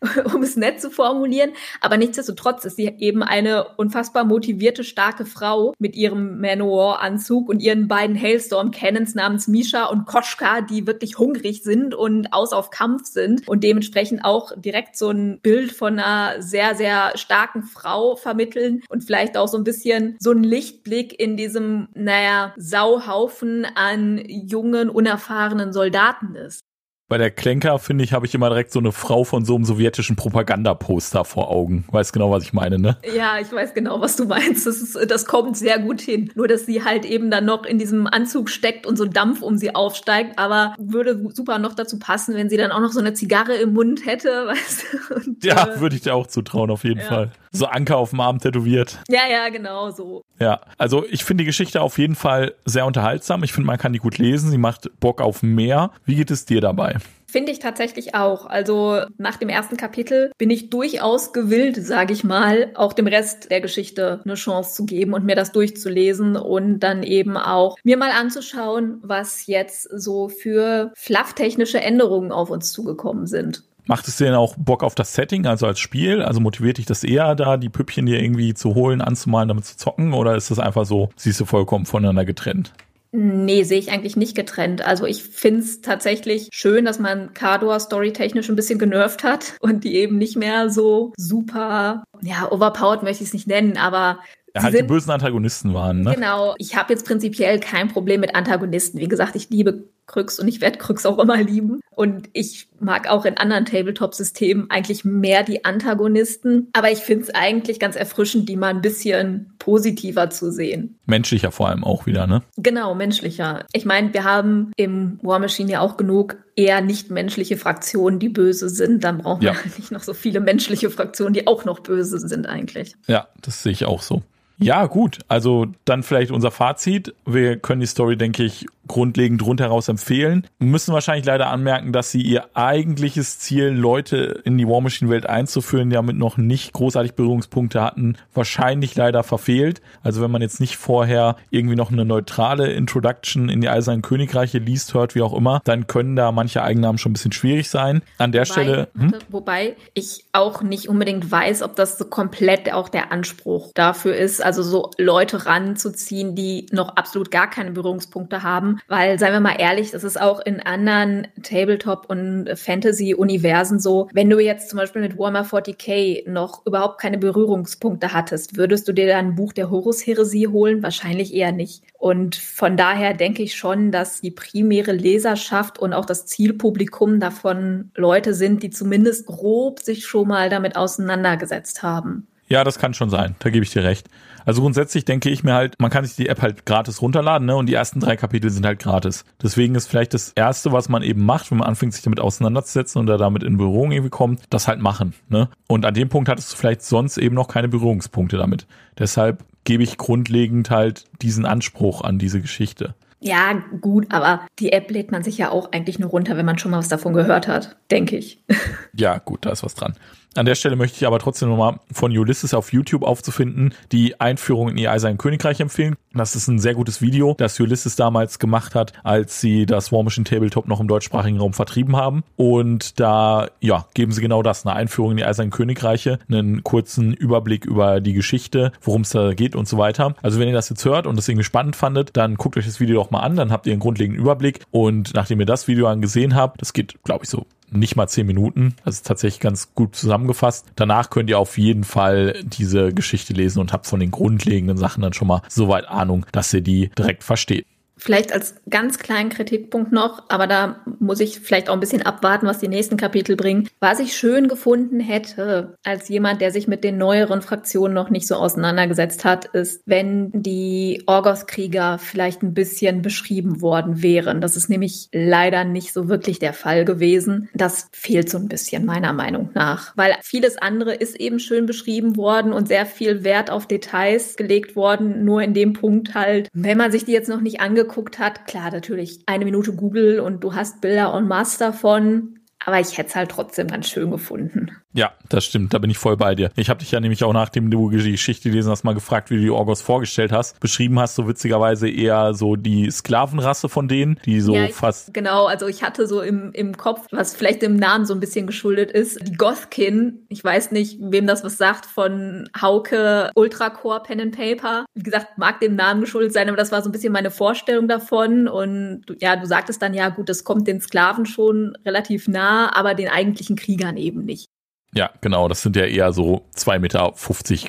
um 0.34 0.42
es 0.42 0.56
nett 0.56 0.80
zu 0.80 0.90
formulieren. 0.90 1.52
Aber 1.80 1.96
nichtsdestotrotz 1.96 2.64
ist 2.64 2.76
sie 2.76 2.86
eben 2.98 3.22
eine 3.22 3.66
unfassbar 3.76 4.24
motivierte, 4.24 4.84
starke 4.84 5.24
Frau 5.24 5.74
mit 5.78 5.96
ihrem 5.96 6.40
Manowar-Anzug 6.40 7.48
und 7.48 7.60
ihren 7.60 7.88
beiden 7.88 8.20
Hailstorm-Cannons 8.20 9.14
namens 9.14 9.48
Misha 9.48 9.86
und 9.86 10.06
Koschka, 10.06 10.60
die 10.60 10.86
wirklich 10.86 11.18
hungrig 11.18 11.62
sind 11.62 11.94
und 11.94 12.32
aus 12.32 12.52
auf 12.52 12.70
Kampf 12.70 13.06
sind 13.06 13.46
und 13.48 13.64
dementsprechend 13.64 14.24
auch 14.24 14.52
direkt 14.56 14.96
so 14.96 15.10
ein 15.10 15.40
Bild 15.40 15.72
von 15.72 15.98
einer 15.98 16.42
sehr, 16.42 16.74
sehr 16.74 17.12
starken 17.16 17.62
Frau 17.62 18.16
vermitteln 18.16 18.82
und 18.88 19.04
vielleicht 19.04 19.36
auch 19.36 19.48
so 19.48 19.56
ein 19.56 19.64
bisschen 19.64 20.16
so 20.20 20.32
ein 20.32 20.42
Lichtblick 20.42 21.18
in 21.18 21.36
diesem, 21.36 21.88
naja, 21.94 22.54
Sauhaufen 22.56 23.66
an 23.74 24.22
jungen, 24.26 24.90
unerfahrenen 24.90 25.72
Soldaten 25.72 26.34
ist. 26.34 26.65
Bei 27.08 27.18
der 27.18 27.30
Klenker, 27.30 27.78
finde 27.78 28.02
ich, 28.02 28.12
habe 28.12 28.26
ich 28.26 28.34
immer 28.34 28.48
direkt 28.48 28.72
so 28.72 28.80
eine 28.80 28.90
Frau 28.90 29.22
von 29.22 29.44
so 29.44 29.54
einem 29.54 29.64
sowjetischen 29.64 30.16
Propagandaposter 30.16 31.24
vor 31.24 31.50
Augen. 31.50 31.84
Weiß 31.92 32.12
genau, 32.12 32.32
was 32.32 32.42
ich 32.42 32.52
meine, 32.52 32.80
ne? 32.80 32.96
Ja, 33.14 33.38
ich 33.38 33.52
weiß 33.52 33.74
genau, 33.74 34.00
was 34.00 34.16
du 34.16 34.24
meinst. 34.24 34.66
Das, 34.66 34.82
ist, 34.82 34.98
das 35.08 35.24
kommt 35.24 35.56
sehr 35.56 35.78
gut 35.78 36.00
hin. 36.00 36.32
Nur, 36.34 36.48
dass 36.48 36.66
sie 36.66 36.82
halt 36.82 37.04
eben 37.04 37.30
dann 37.30 37.44
noch 37.44 37.64
in 37.64 37.78
diesem 37.78 38.08
Anzug 38.08 38.50
steckt 38.50 38.86
und 38.86 38.96
so 38.96 39.04
Dampf 39.04 39.40
um 39.40 39.56
sie 39.56 39.72
aufsteigt. 39.72 40.36
Aber 40.36 40.74
würde 40.78 41.30
super 41.32 41.60
noch 41.60 41.74
dazu 41.74 42.00
passen, 42.00 42.34
wenn 42.34 42.50
sie 42.50 42.56
dann 42.56 42.72
auch 42.72 42.80
noch 42.80 42.90
so 42.90 42.98
eine 42.98 43.14
Zigarre 43.14 43.54
im 43.54 43.72
Mund 43.72 44.04
hätte, 44.04 44.28
weißt 44.48 44.86
du? 44.90 45.14
Und, 45.14 45.44
ja, 45.44 45.74
äh, 45.74 45.80
würde 45.80 45.94
ich 45.94 46.02
dir 46.02 46.14
auch 46.14 46.26
zutrauen, 46.26 46.72
auf 46.72 46.82
jeden 46.82 47.00
ja. 47.00 47.06
Fall. 47.06 47.30
So 47.52 47.66
Anker 47.66 47.98
auf 47.98 48.10
dem 48.10 48.20
Arm 48.20 48.40
tätowiert. 48.40 48.98
ja, 49.08 49.22
ja, 49.30 49.48
genau 49.48 49.90
so. 49.90 50.22
Ja, 50.38 50.60
also 50.76 51.04
ich 51.08 51.24
finde 51.24 51.42
die 51.42 51.46
Geschichte 51.46 51.80
auf 51.80 51.98
jeden 51.98 52.14
Fall 52.14 52.54
sehr 52.64 52.84
unterhaltsam. 52.84 53.42
Ich 53.44 53.52
finde, 53.52 53.68
man 53.68 53.78
kann 53.78 53.92
die 53.92 53.98
gut 53.98 54.18
lesen. 54.18 54.50
Sie 54.50 54.58
macht 54.58 54.90
Bock 55.00 55.22
auf 55.22 55.42
mehr. 55.42 55.92
Wie 56.04 56.16
geht 56.16 56.30
es 56.30 56.44
dir 56.44 56.60
dabei? 56.60 56.95
Finde 57.36 57.52
ich 57.52 57.58
tatsächlich 57.58 58.14
auch. 58.14 58.46
Also 58.46 59.02
nach 59.18 59.36
dem 59.36 59.50
ersten 59.50 59.76
Kapitel 59.76 60.32
bin 60.38 60.48
ich 60.48 60.70
durchaus 60.70 61.34
gewillt, 61.34 61.76
sage 61.76 62.14
ich 62.14 62.24
mal, 62.24 62.70
auch 62.74 62.94
dem 62.94 63.06
Rest 63.06 63.50
der 63.50 63.60
Geschichte 63.60 64.22
eine 64.24 64.36
Chance 64.36 64.72
zu 64.72 64.86
geben 64.86 65.12
und 65.12 65.26
mir 65.26 65.36
das 65.36 65.52
durchzulesen 65.52 66.36
und 66.36 66.78
dann 66.78 67.02
eben 67.02 67.36
auch 67.36 67.76
mir 67.84 67.98
mal 67.98 68.10
anzuschauen, 68.10 69.00
was 69.02 69.46
jetzt 69.46 69.82
so 69.82 70.30
für 70.30 70.92
flufftechnische 70.96 71.78
Änderungen 71.78 72.32
auf 72.32 72.48
uns 72.48 72.72
zugekommen 72.72 73.26
sind. 73.26 73.64
Macht 73.84 74.08
es 74.08 74.16
dir 74.16 74.24
denn 74.24 74.34
auch 74.34 74.56
Bock 74.56 74.82
auf 74.82 74.94
das 74.94 75.12
Setting, 75.12 75.44
also 75.44 75.66
als 75.66 75.78
Spiel? 75.78 76.22
Also 76.22 76.40
motiviert 76.40 76.78
dich 76.78 76.86
das 76.86 77.04
eher 77.04 77.34
da, 77.34 77.58
die 77.58 77.68
Püppchen 77.68 78.06
dir 78.06 78.18
irgendwie 78.18 78.54
zu 78.54 78.74
holen, 78.74 79.02
anzumalen, 79.02 79.48
damit 79.48 79.66
zu 79.66 79.76
zocken? 79.76 80.14
Oder 80.14 80.36
ist 80.36 80.50
das 80.50 80.58
einfach 80.58 80.86
so, 80.86 81.10
siehst 81.16 81.38
du 81.38 81.44
vollkommen 81.44 81.84
voneinander 81.84 82.24
getrennt? 82.24 82.72
Nee, 83.12 83.62
sehe 83.62 83.78
ich 83.78 83.90
eigentlich 83.90 84.16
nicht 84.16 84.34
getrennt. 84.36 84.82
Also 84.82 85.06
ich 85.06 85.22
finde 85.22 85.60
es 85.60 85.80
tatsächlich 85.80 86.48
schön, 86.52 86.84
dass 86.84 86.98
man 86.98 87.32
Kador 87.34 87.78
storytechnisch 87.80 88.48
ein 88.48 88.56
bisschen 88.56 88.78
genervt 88.78 89.24
hat 89.24 89.54
und 89.60 89.84
die 89.84 89.94
eben 89.96 90.18
nicht 90.18 90.36
mehr 90.36 90.68
so 90.70 91.12
super, 91.16 92.04
ja, 92.22 92.50
overpowered 92.50 93.02
möchte 93.02 93.22
ich 93.22 93.28
es 93.30 93.34
nicht 93.34 93.46
nennen, 93.46 93.76
aber 93.76 94.18
Ja, 94.54 94.62
halt 94.62 94.74
die 94.74 94.78
sind- 94.78 94.88
bösen 94.88 95.10
Antagonisten 95.10 95.72
waren, 95.74 96.02
ne? 96.02 96.14
Genau, 96.14 96.54
ich 96.58 96.76
habe 96.76 96.92
jetzt 96.92 97.06
prinzipiell 97.06 97.60
kein 97.60 97.88
Problem 97.88 98.20
mit 98.20 98.34
Antagonisten. 98.34 98.98
Wie 99.00 99.08
gesagt, 99.08 99.36
ich 99.36 99.48
liebe 99.50 99.84
Krux 100.06 100.38
und 100.38 100.48
ich 100.48 100.60
werde 100.60 100.78
Krux 100.78 101.04
auch 101.06 101.18
immer 101.18 101.36
lieben. 101.42 101.80
Und 101.90 102.28
ich 102.32 102.68
mag 102.78 103.08
auch 103.08 103.24
in 103.24 103.36
anderen 103.38 103.64
Tabletop-Systemen 103.64 104.70
eigentlich 104.70 105.04
mehr 105.04 105.42
die 105.42 105.64
Antagonisten. 105.64 106.68
Aber 106.74 106.90
ich 106.92 106.98
finde 106.98 107.24
es 107.24 107.34
eigentlich 107.34 107.80
ganz 107.80 107.96
erfrischend, 107.96 108.48
die 108.48 108.56
mal 108.56 108.68
ein 108.68 108.82
bisschen 108.82 109.52
positiver 109.58 110.30
zu 110.30 110.50
sehen. 110.52 110.98
Menschlicher 111.06 111.50
vor 111.50 111.68
allem 111.68 111.84
auch 111.84 112.06
wieder, 112.06 112.26
ne? 112.26 112.42
Genau, 112.56 112.94
menschlicher. 112.94 113.64
Ich 113.72 113.84
meine, 113.84 114.12
wir 114.14 114.24
haben 114.24 114.72
im 114.76 115.18
War 115.22 115.38
Machine 115.38 115.72
ja 115.72 115.80
auch 115.80 115.96
genug 115.96 116.36
eher 116.54 116.80
nicht 116.82 117.10
menschliche 117.10 117.56
Fraktionen, 117.56 118.18
die 118.18 118.28
böse 118.28 118.68
sind. 118.68 119.02
Dann 119.04 119.18
brauchen 119.18 119.42
Ja. 119.42 119.54
wir 119.54 119.60
nicht 119.78 119.90
noch 119.90 120.02
so 120.02 120.14
viele 120.14 120.40
menschliche 120.40 120.90
Fraktionen, 120.90 121.34
die 121.34 121.46
auch 121.46 121.64
noch 121.64 121.80
böse 121.80 122.18
sind 122.20 122.46
eigentlich. 122.46 122.94
Ja, 123.06 123.28
das 123.42 123.62
sehe 123.62 123.72
ich 123.72 123.84
auch 123.86 124.02
so. 124.02 124.22
Ja, 124.58 124.86
gut. 124.86 125.18
Also 125.28 125.66
dann 125.84 126.02
vielleicht 126.02 126.30
unser 126.30 126.50
Fazit. 126.50 127.14
Wir 127.26 127.58
können 127.58 127.80
die 127.80 127.86
Story, 127.86 128.16
denke 128.16 128.42
ich, 128.42 128.66
grundlegend 128.86 129.44
rundheraus 129.44 129.88
empfehlen. 129.88 130.46
Müssen 130.58 130.94
wahrscheinlich 130.94 131.26
leider 131.26 131.48
anmerken, 131.48 131.92
dass 131.92 132.10
sie 132.10 132.22
ihr 132.22 132.46
eigentliches 132.54 133.38
Ziel, 133.38 133.68
Leute 133.68 134.42
in 134.44 134.58
die 134.58 134.66
War 134.66 134.80
Machine 134.80 135.10
Welt 135.10 135.26
einzuführen, 135.26 135.90
die 135.90 135.94
damit 135.94 136.16
noch 136.16 136.36
nicht 136.36 136.72
großartig 136.72 137.14
Berührungspunkte 137.14 137.82
hatten, 137.82 138.16
wahrscheinlich 138.34 138.94
leider 138.94 139.22
verfehlt. 139.22 139.80
Also 140.02 140.22
wenn 140.22 140.30
man 140.30 140.42
jetzt 140.42 140.60
nicht 140.60 140.76
vorher 140.76 141.36
irgendwie 141.50 141.76
noch 141.76 141.90
eine 141.90 142.04
neutrale 142.04 142.72
Introduction 142.72 143.48
in 143.48 143.60
die 143.60 143.68
Eisernen 143.68 144.02
Königreiche 144.02 144.58
liest, 144.58 144.94
hört, 144.94 145.14
wie 145.14 145.22
auch 145.22 145.34
immer, 145.34 145.60
dann 145.64 145.86
können 145.86 146.16
da 146.16 146.32
manche 146.32 146.62
Eigennamen 146.62 146.98
schon 146.98 147.10
ein 147.10 147.14
bisschen 147.14 147.32
schwierig 147.32 147.70
sein. 147.70 148.02
An 148.18 148.32
der 148.32 148.44
Stelle, 148.44 148.88
hm? 148.96 149.14
wobei 149.28 149.76
ich 149.94 150.24
auch 150.32 150.62
nicht 150.62 150.88
unbedingt 150.88 151.30
weiß, 151.30 151.62
ob 151.62 151.76
das 151.76 151.98
so 151.98 152.04
komplett 152.04 152.72
auch 152.72 152.88
der 152.88 153.12
Anspruch 153.12 153.70
dafür 153.74 154.16
ist, 154.16 154.42
also 154.42 154.62
so 154.62 154.90
Leute 154.98 155.46
ranzuziehen, 155.46 156.34
die 156.34 156.66
noch 156.72 156.96
absolut 156.96 157.30
gar 157.30 157.48
keine 157.48 157.70
Berührungspunkte 157.72 158.42
haben. 158.42 158.75
Weil, 158.88 159.18
seien 159.18 159.32
wir 159.32 159.40
mal 159.40 159.56
ehrlich, 159.58 159.90
das 159.90 160.04
ist 160.04 160.20
auch 160.20 160.40
in 160.40 160.60
anderen 160.60 161.28
Tabletop- 161.42 162.06
und 162.08 162.50
Fantasy-Universen 162.54 163.78
so, 163.78 164.08
wenn 164.12 164.30
du 164.30 164.38
jetzt 164.38 164.70
zum 164.70 164.78
Beispiel 164.78 165.02
mit 165.02 165.18
Warhammer 165.18 165.44
40k 165.44 166.28
noch 166.28 166.64
überhaupt 166.66 167.00
keine 167.00 167.18
Berührungspunkte 167.18 168.12
hattest, 168.12 168.56
würdest 168.56 168.88
du 168.88 168.92
dir 168.92 169.06
dann 169.06 169.26
ein 169.26 169.34
Buch 169.34 169.52
der 169.52 169.70
Horus-Heresie 169.70 170.48
holen? 170.48 170.82
Wahrscheinlich 170.82 171.34
eher 171.34 171.52
nicht. 171.52 171.82
Und 171.98 172.36
von 172.36 172.76
daher 172.76 173.14
denke 173.14 173.42
ich 173.42 173.56
schon, 173.56 173.90
dass 173.90 174.20
die 174.20 174.30
primäre 174.30 174.92
Leserschaft 174.92 175.78
und 175.78 175.92
auch 175.92 176.04
das 176.04 176.26
Zielpublikum 176.26 177.20
davon 177.20 177.90
Leute 177.94 178.34
sind, 178.34 178.62
die 178.62 178.70
zumindest 178.70 179.26
grob 179.26 179.80
sich 179.80 180.06
schon 180.06 180.28
mal 180.28 180.48
damit 180.48 180.76
auseinandergesetzt 180.76 181.82
haben. 181.82 182.26
Ja, 182.48 182.64
das 182.64 182.78
kann 182.78 182.94
schon 182.94 183.10
sein. 183.10 183.34
Da 183.40 183.50
gebe 183.50 183.64
ich 183.64 183.70
dir 183.72 183.82
recht. 183.82 184.08
Also 184.44 184.62
grundsätzlich 184.62 185.04
denke 185.04 185.28
ich 185.28 185.42
mir 185.42 185.54
halt, 185.54 185.74
man 185.80 185.90
kann 185.90 186.04
sich 186.04 186.14
die 186.14 186.28
App 186.28 186.40
halt 186.40 186.64
gratis 186.66 187.02
runterladen, 187.02 187.46
ne? 187.46 187.56
Und 187.56 187.66
die 187.66 187.74
ersten 187.74 187.98
drei 187.98 188.14
Kapitel 188.16 188.48
sind 188.50 188.64
halt 188.64 188.78
gratis. 188.78 189.24
Deswegen 189.42 189.74
ist 189.74 189.88
vielleicht 189.88 190.14
das 190.14 190.30
erste, 190.30 190.70
was 190.70 190.88
man 190.88 191.02
eben 191.02 191.24
macht, 191.24 191.50
wenn 191.50 191.58
man 191.58 191.66
anfängt, 191.66 191.94
sich 191.94 192.04
damit 192.04 192.20
auseinanderzusetzen 192.20 193.00
und 193.00 193.06
da 193.08 193.16
damit 193.16 193.42
in 193.42 193.56
Berührung 193.56 193.90
irgendwie 193.90 194.10
kommt, 194.10 194.42
das 194.50 194.68
halt 194.68 194.80
machen, 194.80 195.14
ne? 195.28 195.48
Und 195.66 195.84
an 195.84 195.94
dem 195.94 196.08
Punkt 196.08 196.28
hattest 196.28 196.52
du 196.52 196.56
vielleicht 196.56 196.82
sonst 196.82 197.18
eben 197.18 197.34
noch 197.34 197.48
keine 197.48 197.66
Berührungspunkte 197.66 198.36
damit. 198.36 198.68
Deshalb 198.96 199.44
gebe 199.64 199.82
ich 199.82 199.98
grundlegend 199.98 200.70
halt 200.70 201.04
diesen 201.22 201.44
Anspruch 201.44 202.02
an 202.02 202.20
diese 202.20 202.40
Geschichte. 202.40 202.94
Ja, 203.18 203.60
gut, 203.80 204.06
aber 204.12 204.42
die 204.60 204.72
App 204.72 204.90
lädt 204.90 205.10
man 205.10 205.24
sich 205.24 205.38
ja 205.38 205.50
auch 205.50 205.72
eigentlich 205.72 205.98
nur 205.98 206.10
runter, 206.10 206.36
wenn 206.36 206.46
man 206.46 206.58
schon 206.58 206.70
mal 206.70 206.78
was 206.78 206.88
davon 206.88 207.14
gehört 207.14 207.48
hat, 207.48 207.76
denke 207.90 208.16
ich. 208.16 208.44
Ja, 208.98 209.18
gut, 209.18 209.44
da 209.44 209.50
ist 209.50 209.62
was 209.62 209.74
dran. 209.74 209.94
An 210.36 210.44
der 210.44 210.54
Stelle 210.54 210.76
möchte 210.76 210.98
ich 210.98 211.06
aber 211.06 211.18
trotzdem 211.18 211.48
nochmal 211.48 211.80
von 211.90 212.16
Ulysses 212.16 212.52
auf 212.52 212.70
YouTube 212.70 213.02
aufzufinden, 213.02 213.72
die 213.90 214.20
Einführung 214.20 214.68
in 214.68 214.76
ihr 214.76 214.92
Eisern 214.92 215.16
Königreich 215.16 215.60
empfehlen. 215.60 215.96
Das 216.12 216.36
ist 216.36 216.46
ein 216.48 216.58
sehr 216.58 216.74
gutes 216.74 217.00
Video, 217.00 217.34
das 217.38 217.58
Ulysses 217.58 217.96
damals 217.96 218.38
gemacht 218.38 218.74
hat, 218.74 218.92
als 219.02 219.40
sie 219.40 219.64
das 219.64 219.92
War 219.92 220.02
Machine 220.02 220.24
Tabletop 220.24 220.68
noch 220.68 220.80
im 220.80 220.88
deutschsprachigen 220.88 221.38
Raum 221.38 221.54
vertrieben 221.54 221.96
haben. 221.96 222.22
Und 222.36 223.00
da, 223.00 223.48
ja, 223.60 223.86
geben 223.94 224.12
sie 224.12 224.20
genau 224.20 224.42
das, 224.42 224.66
eine 224.66 224.76
Einführung 224.76 225.12
in 225.12 225.16
die 225.16 225.24
Eisernen 225.24 225.50
Königreiche, 225.50 226.18
einen 226.28 226.62
kurzen 226.62 227.14
Überblick 227.14 227.64
über 227.64 228.00
die 228.00 228.12
Geschichte, 228.12 228.72
worum 228.82 229.02
es 229.02 229.10
da 229.10 229.32
geht 229.32 229.56
und 229.56 229.66
so 229.66 229.78
weiter. 229.78 230.14
Also 230.20 230.38
wenn 230.38 230.48
ihr 230.48 230.54
das 230.54 230.68
jetzt 230.68 230.84
hört 230.84 231.06
und 231.06 231.16
das 231.16 231.28
irgendwie 231.28 231.44
spannend 231.44 231.76
fandet, 231.76 232.10
dann 232.14 232.34
guckt 232.34 232.58
euch 232.58 232.66
das 232.66 232.78
Video 232.78 232.96
doch 232.96 233.10
mal 233.10 233.20
an, 233.20 233.36
dann 233.36 233.52
habt 233.52 233.66
ihr 233.66 233.72
einen 233.72 233.80
grundlegenden 233.80 234.20
Überblick. 234.20 234.60
Und 234.70 235.14
nachdem 235.14 235.40
ihr 235.40 235.46
das 235.46 235.66
Video 235.66 235.86
angesehen 235.86 236.34
habt, 236.34 236.60
das 236.60 236.74
geht, 236.74 237.02
glaube 237.04 237.24
ich, 237.24 237.30
so 237.30 237.46
nicht 237.70 237.96
mal 237.96 238.06
zehn 238.08 238.26
Minuten. 238.26 238.74
Das 238.84 238.96
ist 238.96 239.06
tatsächlich 239.06 239.40
ganz 239.40 239.74
gut 239.74 239.94
zusammengefasst. 239.96 240.66
Danach 240.76 241.10
könnt 241.10 241.30
ihr 241.30 241.38
auf 241.38 241.58
jeden 241.58 241.84
Fall 241.84 242.34
diese 242.42 242.92
Geschichte 242.92 243.32
lesen 243.32 243.60
und 243.60 243.72
habt 243.72 243.86
von 243.86 244.00
den 244.00 244.10
grundlegenden 244.10 244.76
Sachen 244.76 245.02
dann 245.02 245.12
schon 245.12 245.28
mal 245.28 245.42
soweit 245.48 245.86
Ahnung, 245.88 246.26
dass 246.32 246.52
ihr 246.52 246.60
die 246.60 246.90
direkt 246.96 247.24
versteht. 247.24 247.66
Vielleicht 247.98 248.32
als 248.32 248.56
ganz 248.68 248.98
kleinen 248.98 249.30
Kritikpunkt 249.30 249.90
noch, 249.90 250.24
aber 250.28 250.46
da 250.46 250.80
muss 251.00 251.20
ich 251.20 251.40
vielleicht 251.40 251.70
auch 251.70 251.74
ein 251.74 251.80
bisschen 251.80 252.02
abwarten, 252.02 252.46
was 252.46 252.58
die 252.58 252.68
nächsten 252.68 252.98
Kapitel 252.98 253.36
bringen. 253.36 253.68
Was 253.80 254.00
ich 254.00 254.14
schön 254.14 254.48
gefunden 254.48 255.00
hätte, 255.00 255.76
als 255.82 256.08
jemand, 256.08 256.42
der 256.42 256.50
sich 256.50 256.68
mit 256.68 256.84
den 256.84 256.98
neueren 256.98 257.40
Fraktionen 257.40 257.94
noch 257.94 258.10
nicht 258.10 258.26
so 258.26 258.34
auseinandergesetzt 258.34 259.24
hat, 259.24 259.46
ist, 259.46 259.82
wenn 259.86 260.30
die 260.34 261.04
Orgos-Krieger 261.06 261.98
vielleicht 261.98 262.42
ein 262.42 262.52
bisschen 262.52 263.00
beschrieben 263.00 263.62
worden 263.62 264.02
wären. 264.02 264.42
Das 264.42 264.56
ist 264.56 264.68
nämlich 264.68 265.08
leider 265.12 265.64
nicht 265.64 265.94
so 265.94 266.08
wirklich 266.08 266.38
der 266.38 266.52
Fall 266.52 266.84
gewesen. 266.84 267.48
Das 267.54 267.88
fehlt 267.92 268.28
so 268.28 268.36
ein 268.36 268.48
bisschen 268.48 268.84
meiner 268.84 269.14
Meinung 269.14 269.50
nach, 269.54 269.96
weil 269.96 270.14
vieles 270.22 270.58
andere 270.58 270.94
ist 270.94 271.18
eben 271.18 271.40
schön 271.40 271.64
beschrieben 271.64 272.16
worden 272.16 272.52
und 272.52 272.68
sehr 272.68 272.84
viel 272.84 273.24
Wert 273.24 273.50
auf 273.50 273.66
Details 273.66 274.36
gelegt 274.36 274.76
worden. 274.76 275.24
Nur 275.24 275.40
in 275.40 275.54
dem 275.54 275.72
Punkt 275.72 276.14
halt, 276.14 276.50
wenn 276.52 276.76
man 276.76 276.92
sich 276.92 277.06
die 277.06 277.12
jetzt 277.12 277.28
noch 277.28 277.40
nicht 277.40 277.60
angeguckt 277.60 277.85
hat, 278.18 278.46
klar, 278.46 278.70
natürlich 278.70 279.22
eine 279.26 279.44
Minute 279.44 279.74
Google 279.74 280.20
und 280.20 280.42
du 280.44 280.54
hast 280.54 280.80
Bilder 280.80 281.14
en 281.14 281.28
masse 281.28 281.58
davon. 281.58 282.40
Aber 282.64 282.80
ich 282.80 282.98
hätte 282.98 283.10
es 283.10 283.16
halt 283.16 283.30
trotzdem 283.30 283.68
ganz 283.68 283.88
schön 283.88 284.10
gefunden. 284.10 284.70
Ja, 284.96 285.12
das 285.28 285.44
stimmt, 285.44 285.74
da 285.74 285.78
bin 285.78 285.90
ich 285.90 285.98
voll 285.98 286.16
bei 286.16 286.34
dir. 286.34 286.50
Ich 286.56 286.70
habe 286.70 286.80
dich 286.80 286.90
ja 286.90 287.00
nämlich 287.00 287.22
auch 287.22 287.34
nachdem 287.34 287.70
du 287.70 287.90
die 287.90 288.12
Geschichte 288.12 288.48
gelesen 288.48 288.70
hast, 288.70 288.82
mal 288.82 288.94
gefragt, 288.94 289.30
wie 289.30 289.36
du 289.36 289.42
die 289.42 289.50
Orgos 289.50 289.82
vorgestellt 289.82 290.32
hast. 290.32 290.58
Beschrieben 290.58 290.98
hast 290.98 291.18
du 291.18 291.28
witzigerweise 291.28 291.88
eher 291.88 292.32
so 292.32 292.56
die 292.56 292.90
Sklavenrasse 292.90 293.68
von 293.68 293.88
denen, 293.88 294.18
die 294.24 294.40
so 294.40 294.54
Ja, 294.54 294.68
fast 294.68 295.12
Genau, 295.12 295.46
also 295.46 295.66
ich 295.66 295.82
hatte 295.82 296.06
so 296.06 296.22
im, 296.22 296.50
im 296.52 296.76
Kopf, 296.78 297.06
was 297.10 297.36
vielleicht 297.36 297.60
dem 297.60 297.76
Namen 297.76 298.06
so 298.06 298.14
ein 298.14 298.20
bisschen 298.20 298.46
geschuldet 298.46 298.90
ist, 298.90 299.18
die 299.26 299.32
Gothkin. 299.36 300.24
Ich 300.30 300.42
weiß 300.42 300.72
nicht, 300.72 300.98
wem 301.00 301.26
das 301.26 301.44
was 301.44 301.58
sagt, 301.58 301.84
von 301.84 302.48
Hauke 302.60 303.30
Ultracore 303.34 304.02
Pen 304.02 304.20
and 304.20 304.34
Paper. 304.36 304.86
Wie 304.94 305.02
gesagt, 305.02 305.36
mag 305.36 305.60
dem 305.60 305.76
Namen 305.76 306.00
geschuldet 306.00 306.32
sein, 306.32 306.48
aber 306.48 306.56
das 306.56 306.72
war 306.72 306.80
so 306.82 306.88
ein 306.88 306.92
bisschen 306.92 307.12
meine 307.12 307.30
Vorstellung 307.30 307.86
davon. 307.86 308.48
Und 308.48 309.02
du- 309.06 309.14
ja, 309.20 309.36
du 309.36 309.46
sagtest 309.46 309.82
dann, 309.82 309.92
ja 309.92 310.08
gut, 310.08 310.30
das 310.30 310.44
kommt 310.44 310.66
den 310.66 310.80
Sklaven 310.80 311.26
schon 311.26 311.76
relativ 311.84 312.28
nah, 312.28 312.74
aber 312.74 312.94
den 312.94 313.08
eigentlichen 313.08 313.56
Kriegern 313.56 313.98
eben 313.98 314.24
nicht. 314.24 314.46
Ja, 314.94 315.10
genau. 315.20 315.48
Das 315.48 315.62
sind 315.62 315.76
ja 315.76 315.84
eher 315.84 316.12
so 316.12 316.46
2,50 316.56 316.78
Meter 316.78 317.12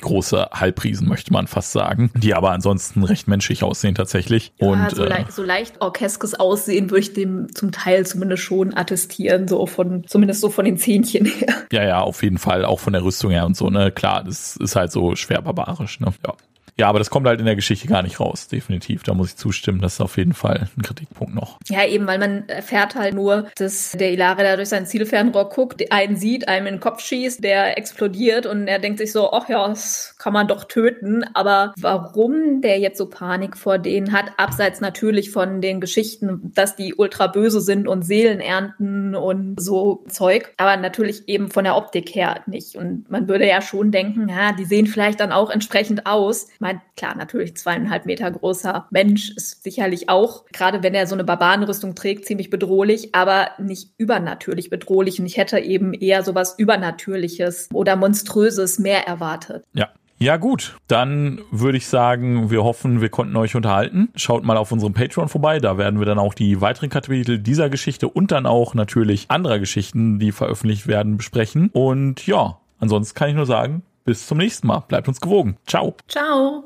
große 0.00 0.48
Halbriesen, 0.52 1.08
möchte 1.08 1.32
man 1.32 1.46
fast 1.46 1.72
sagen, 1.72 2.10
die 2.14 2.34
aber 2.34 2.52
ansonsten 2.52 3.04
recht 3.04 3.28
menschlich 3.28 3.62
aussehen 3.62 3.94
tatsächlich. 3.94 4.52
Ja, 4.58 4.68
und 4.68 4.90
so, 4.90 5.04
äh, 5.04 5.08
leicht, 5.08 5.32
so 5.32 5.42
leicht 5.42 5.80
orkeskes 5.80 6.34
Aussehen 6.34 6.90
würde 6.90 7.00
ich 7.00 7.12
dem 7.12 7.54
zum 7.54 7.70
Teil 7.70 8.06
zumindest 8.06 8.42
schon 8.42 8.74
attestieren, 8.74 9.46
so 9.46 9.66
von, 9.66 10.04
zumindest 10.06 10.40
so 10.40 10.48
von 10.48 10.64
den 10.64 10.78
Zähnchen 10.78 11.26
her. 11.26 11.54
ja, 11.72 11.84
ja, 11.84 12.00
auf 12.00 12.22
jeden 12.22 12.38
Fall, 12.38 12.64
auch 12.64 12.80
von 12.80 12.94
der 12.94 13.02
Rüstung 13.02 13.30
her 13.30 13.44
und 13.44 13.56
so, 13.56 13.68
ne? 13.68 13.92
Klar, 13.92 14.24
das 14.24 14.56
ist 14.56 14.76
halt 14.76 14.90
so 14.90 15.14
schwer 15.14 15.42
barbarisch, 15.42 16.00
ne? 16.00 16.12
Ja. 16.26 16.34
Ja, 16.78 16.88
aber 16.88 17.00
das 17.00 17.10
kommt 17.10 17.26
halt 17.26 17.40
in 17.40 17.46
der 17.46 17.56
Geschichte 17.56 17.88
gar 17.88 18.02
nicht 18.02 18.20
raus, 18.20 18.46
definitiv. 18.46 19.02
Da 19.02 19.12
muss 19.12 19.30
ich 19.30 19.36
zustimmen, 19.36 19.80
das 19.80 19.94
ist 19.94 20.00
auf 20.00 20.16
jeden 20.16 20.32
Fall 20.32 20.68
ein 20.76 20.82
Kritikpunkt 20.82 21.34
noch. 21.34 21.58
Ja, 21.68 21.84
eben, 21.84 22.06
weil 22.06 22.20
man 22.20 22.48
erfährt 22.48 22.94
halt 22.94 23.14
nur, 23.14 23.48
dass 23.56 23.92
der 23.92 24.12
Ilare 24.12 24.44
da 24.44 24.56
durch 24.56 24.68
sein 24.68 24.86
Zielfernrohr 24.86 25.48
guckt, 25.48 25.92
einen 25.92 26.16
sieht, 26.16 26.46
einem 26.46 26.68
in 26.68 26.74
den 26.74 26.80
Kopf 26.80 27.00
schießt, 27.00 27.42
der 27.42 27.76
explodiert 27.76 28.46
und 28.46 28.68
er 28.68 28.78
denkt 28.78 28.98
sich 28.98 29.10
so, 29.10 29.32
ach 29.32 29.48
ja, 29.48 29.66
das 29.66 30.14
kann 30.18 30.32
man 30.32 30.46
doch 30.46 30.64
töten. 30.64 31.24
Aber 31.34 31.74
warum 31.80 32.60
der 32.60 32.78
jetzt 32.78 32.98
so 32.98 33.06
Panik 33.06 33.56
vor 33.56 33.78
denen 33.78 34.12
hat, 34.12 34.26
abseits 34.36 34.80
natürlich 34.80 35.32
von 35.32 35.60
den 35.60 35.80
Geschichten, 35.80 36.52
dass 36.54 36.76
die 36.76 36.94
ultra 36.94 37.26
böse 37.26 37.60
sind 37.60 37.88
und 37.88 38.02
Seelen 38.02 38.38
ernten 38.40 39.16
und 39.16 39.60
so 39.60 40.04
Zeug, 40.08 40.52
aber 40.58 40.76
natürlich 40.76 41.28
eben 41.28 41.50
von 41.50 41.64
der 41.64 41.76
Optik 41.76 42.14
her 42.14 42.42
nicht. 42.46 42.76
Und 42.76 43.10
man 43.10 43.26
würde 43.26 43.48
ja 43.48 43.60
schon 43.62 43.90
denken, 43.90 44.28
ja, 44.28 44.52
die 44.52 44.64
sehen 44.64 44.86
vielleicht 44.86 45.18
dann 45.18 45.32
auch 45.32 45.50
entsprechend 45.50 46.06
aus 46.06 46.46
meine, 46.68 46.80
klar, 46.96 47.16
natürlich 47.16 47.56
zweieinhalb 47.56 48.06
Meter 48.06 48.30
großer 48.30 48.86
Mensch 48.90 49.30
ist 49.30 49.62
sicherlich 49.62 50.08
auch, 50.08 50.44
gerade 50.52 50.82
wenn 50.82 50.94
er 50.94 51.06
so 51.06 51.14
eine 51.14 51.24
Barbarenrüstung 51.24 51.94
trägt, 51.94 52.26
ziemlich 52.26 52.50
bedrohlich, 52.50 53.14
aber 53.14 53.48
nicht 53.58 53.92
übernatürlich 53.96 54.70
bedrohlich. 54.70 55.18
Und 55.18 55.26
ich 55.26 55.36
hätte 55.36 55.58
eben 55.58 55.94
eher 55.94 56.22
sowas 56.22 56.56
Übernatürliches 56.58 57.68
oder 57.72 57.96
Monströses 57.96 58.78
mehr 58.78 59.06
erwartet. 59.06 59.64
Ja, 59.72 59.88
ja 60.18 60.36
gut, 60.36 60.76
dann 60.88 61.40
würde 61.52 61.78
ich 61.78 61.86
sagen, 61.86 62.50
wir 62.50 62.64
hoffen, 62.64 63.00
wir 63.00 63.08
konnten 63.08 63.36
euch 63.36 63.54
unterhalten. 63.54 64.08
Schaut 64.16 64.44
mal 64.44 64.56
auf 64.56 64.72
unserem 64.72 64.92
Patreon 64.92 65.28
vorbei, 65.28 65.60
da 65.60 65.78
werden 65.78 66.00
wir 66.00 66.06
dann 66.06 66.18
auch 66.18 66.34
die 66.34 66.60
weiteren 66.60 66.90
Kapitel 66.90 67.38
dieser 67.38 67.70
Geschichte 67.70 68.08
und 68.08 68.32
dann 68.32 68.44
auch 68.44 68.74
natürlich 68.74 69.26
anderer 69.28 69.58
Geschichten, 69.58 70.18
die 70.18 70.32
veröffentlicht 70.32 70.86
werden, 70.86 71.16
besprechen. 71.16 71.70
Und 71.72 72.26
ja, 72.26 72.58
ansonsten 72.80 73.14
kann 73.14 73.30
ich 73.30 73.36
nur 73.36 73.46
sagen, 73.46 73.82
bis 74.08 74.26
zum 74.26 74.38
nächsten 74.38 74.66
Mal. 74.66 74.80
Bleibt 74.88 75.06
uns 75.06 75.20
gewogen. 75.20 75.58
Ciao. 75.66 75.94
Ciao. 76.08 76.64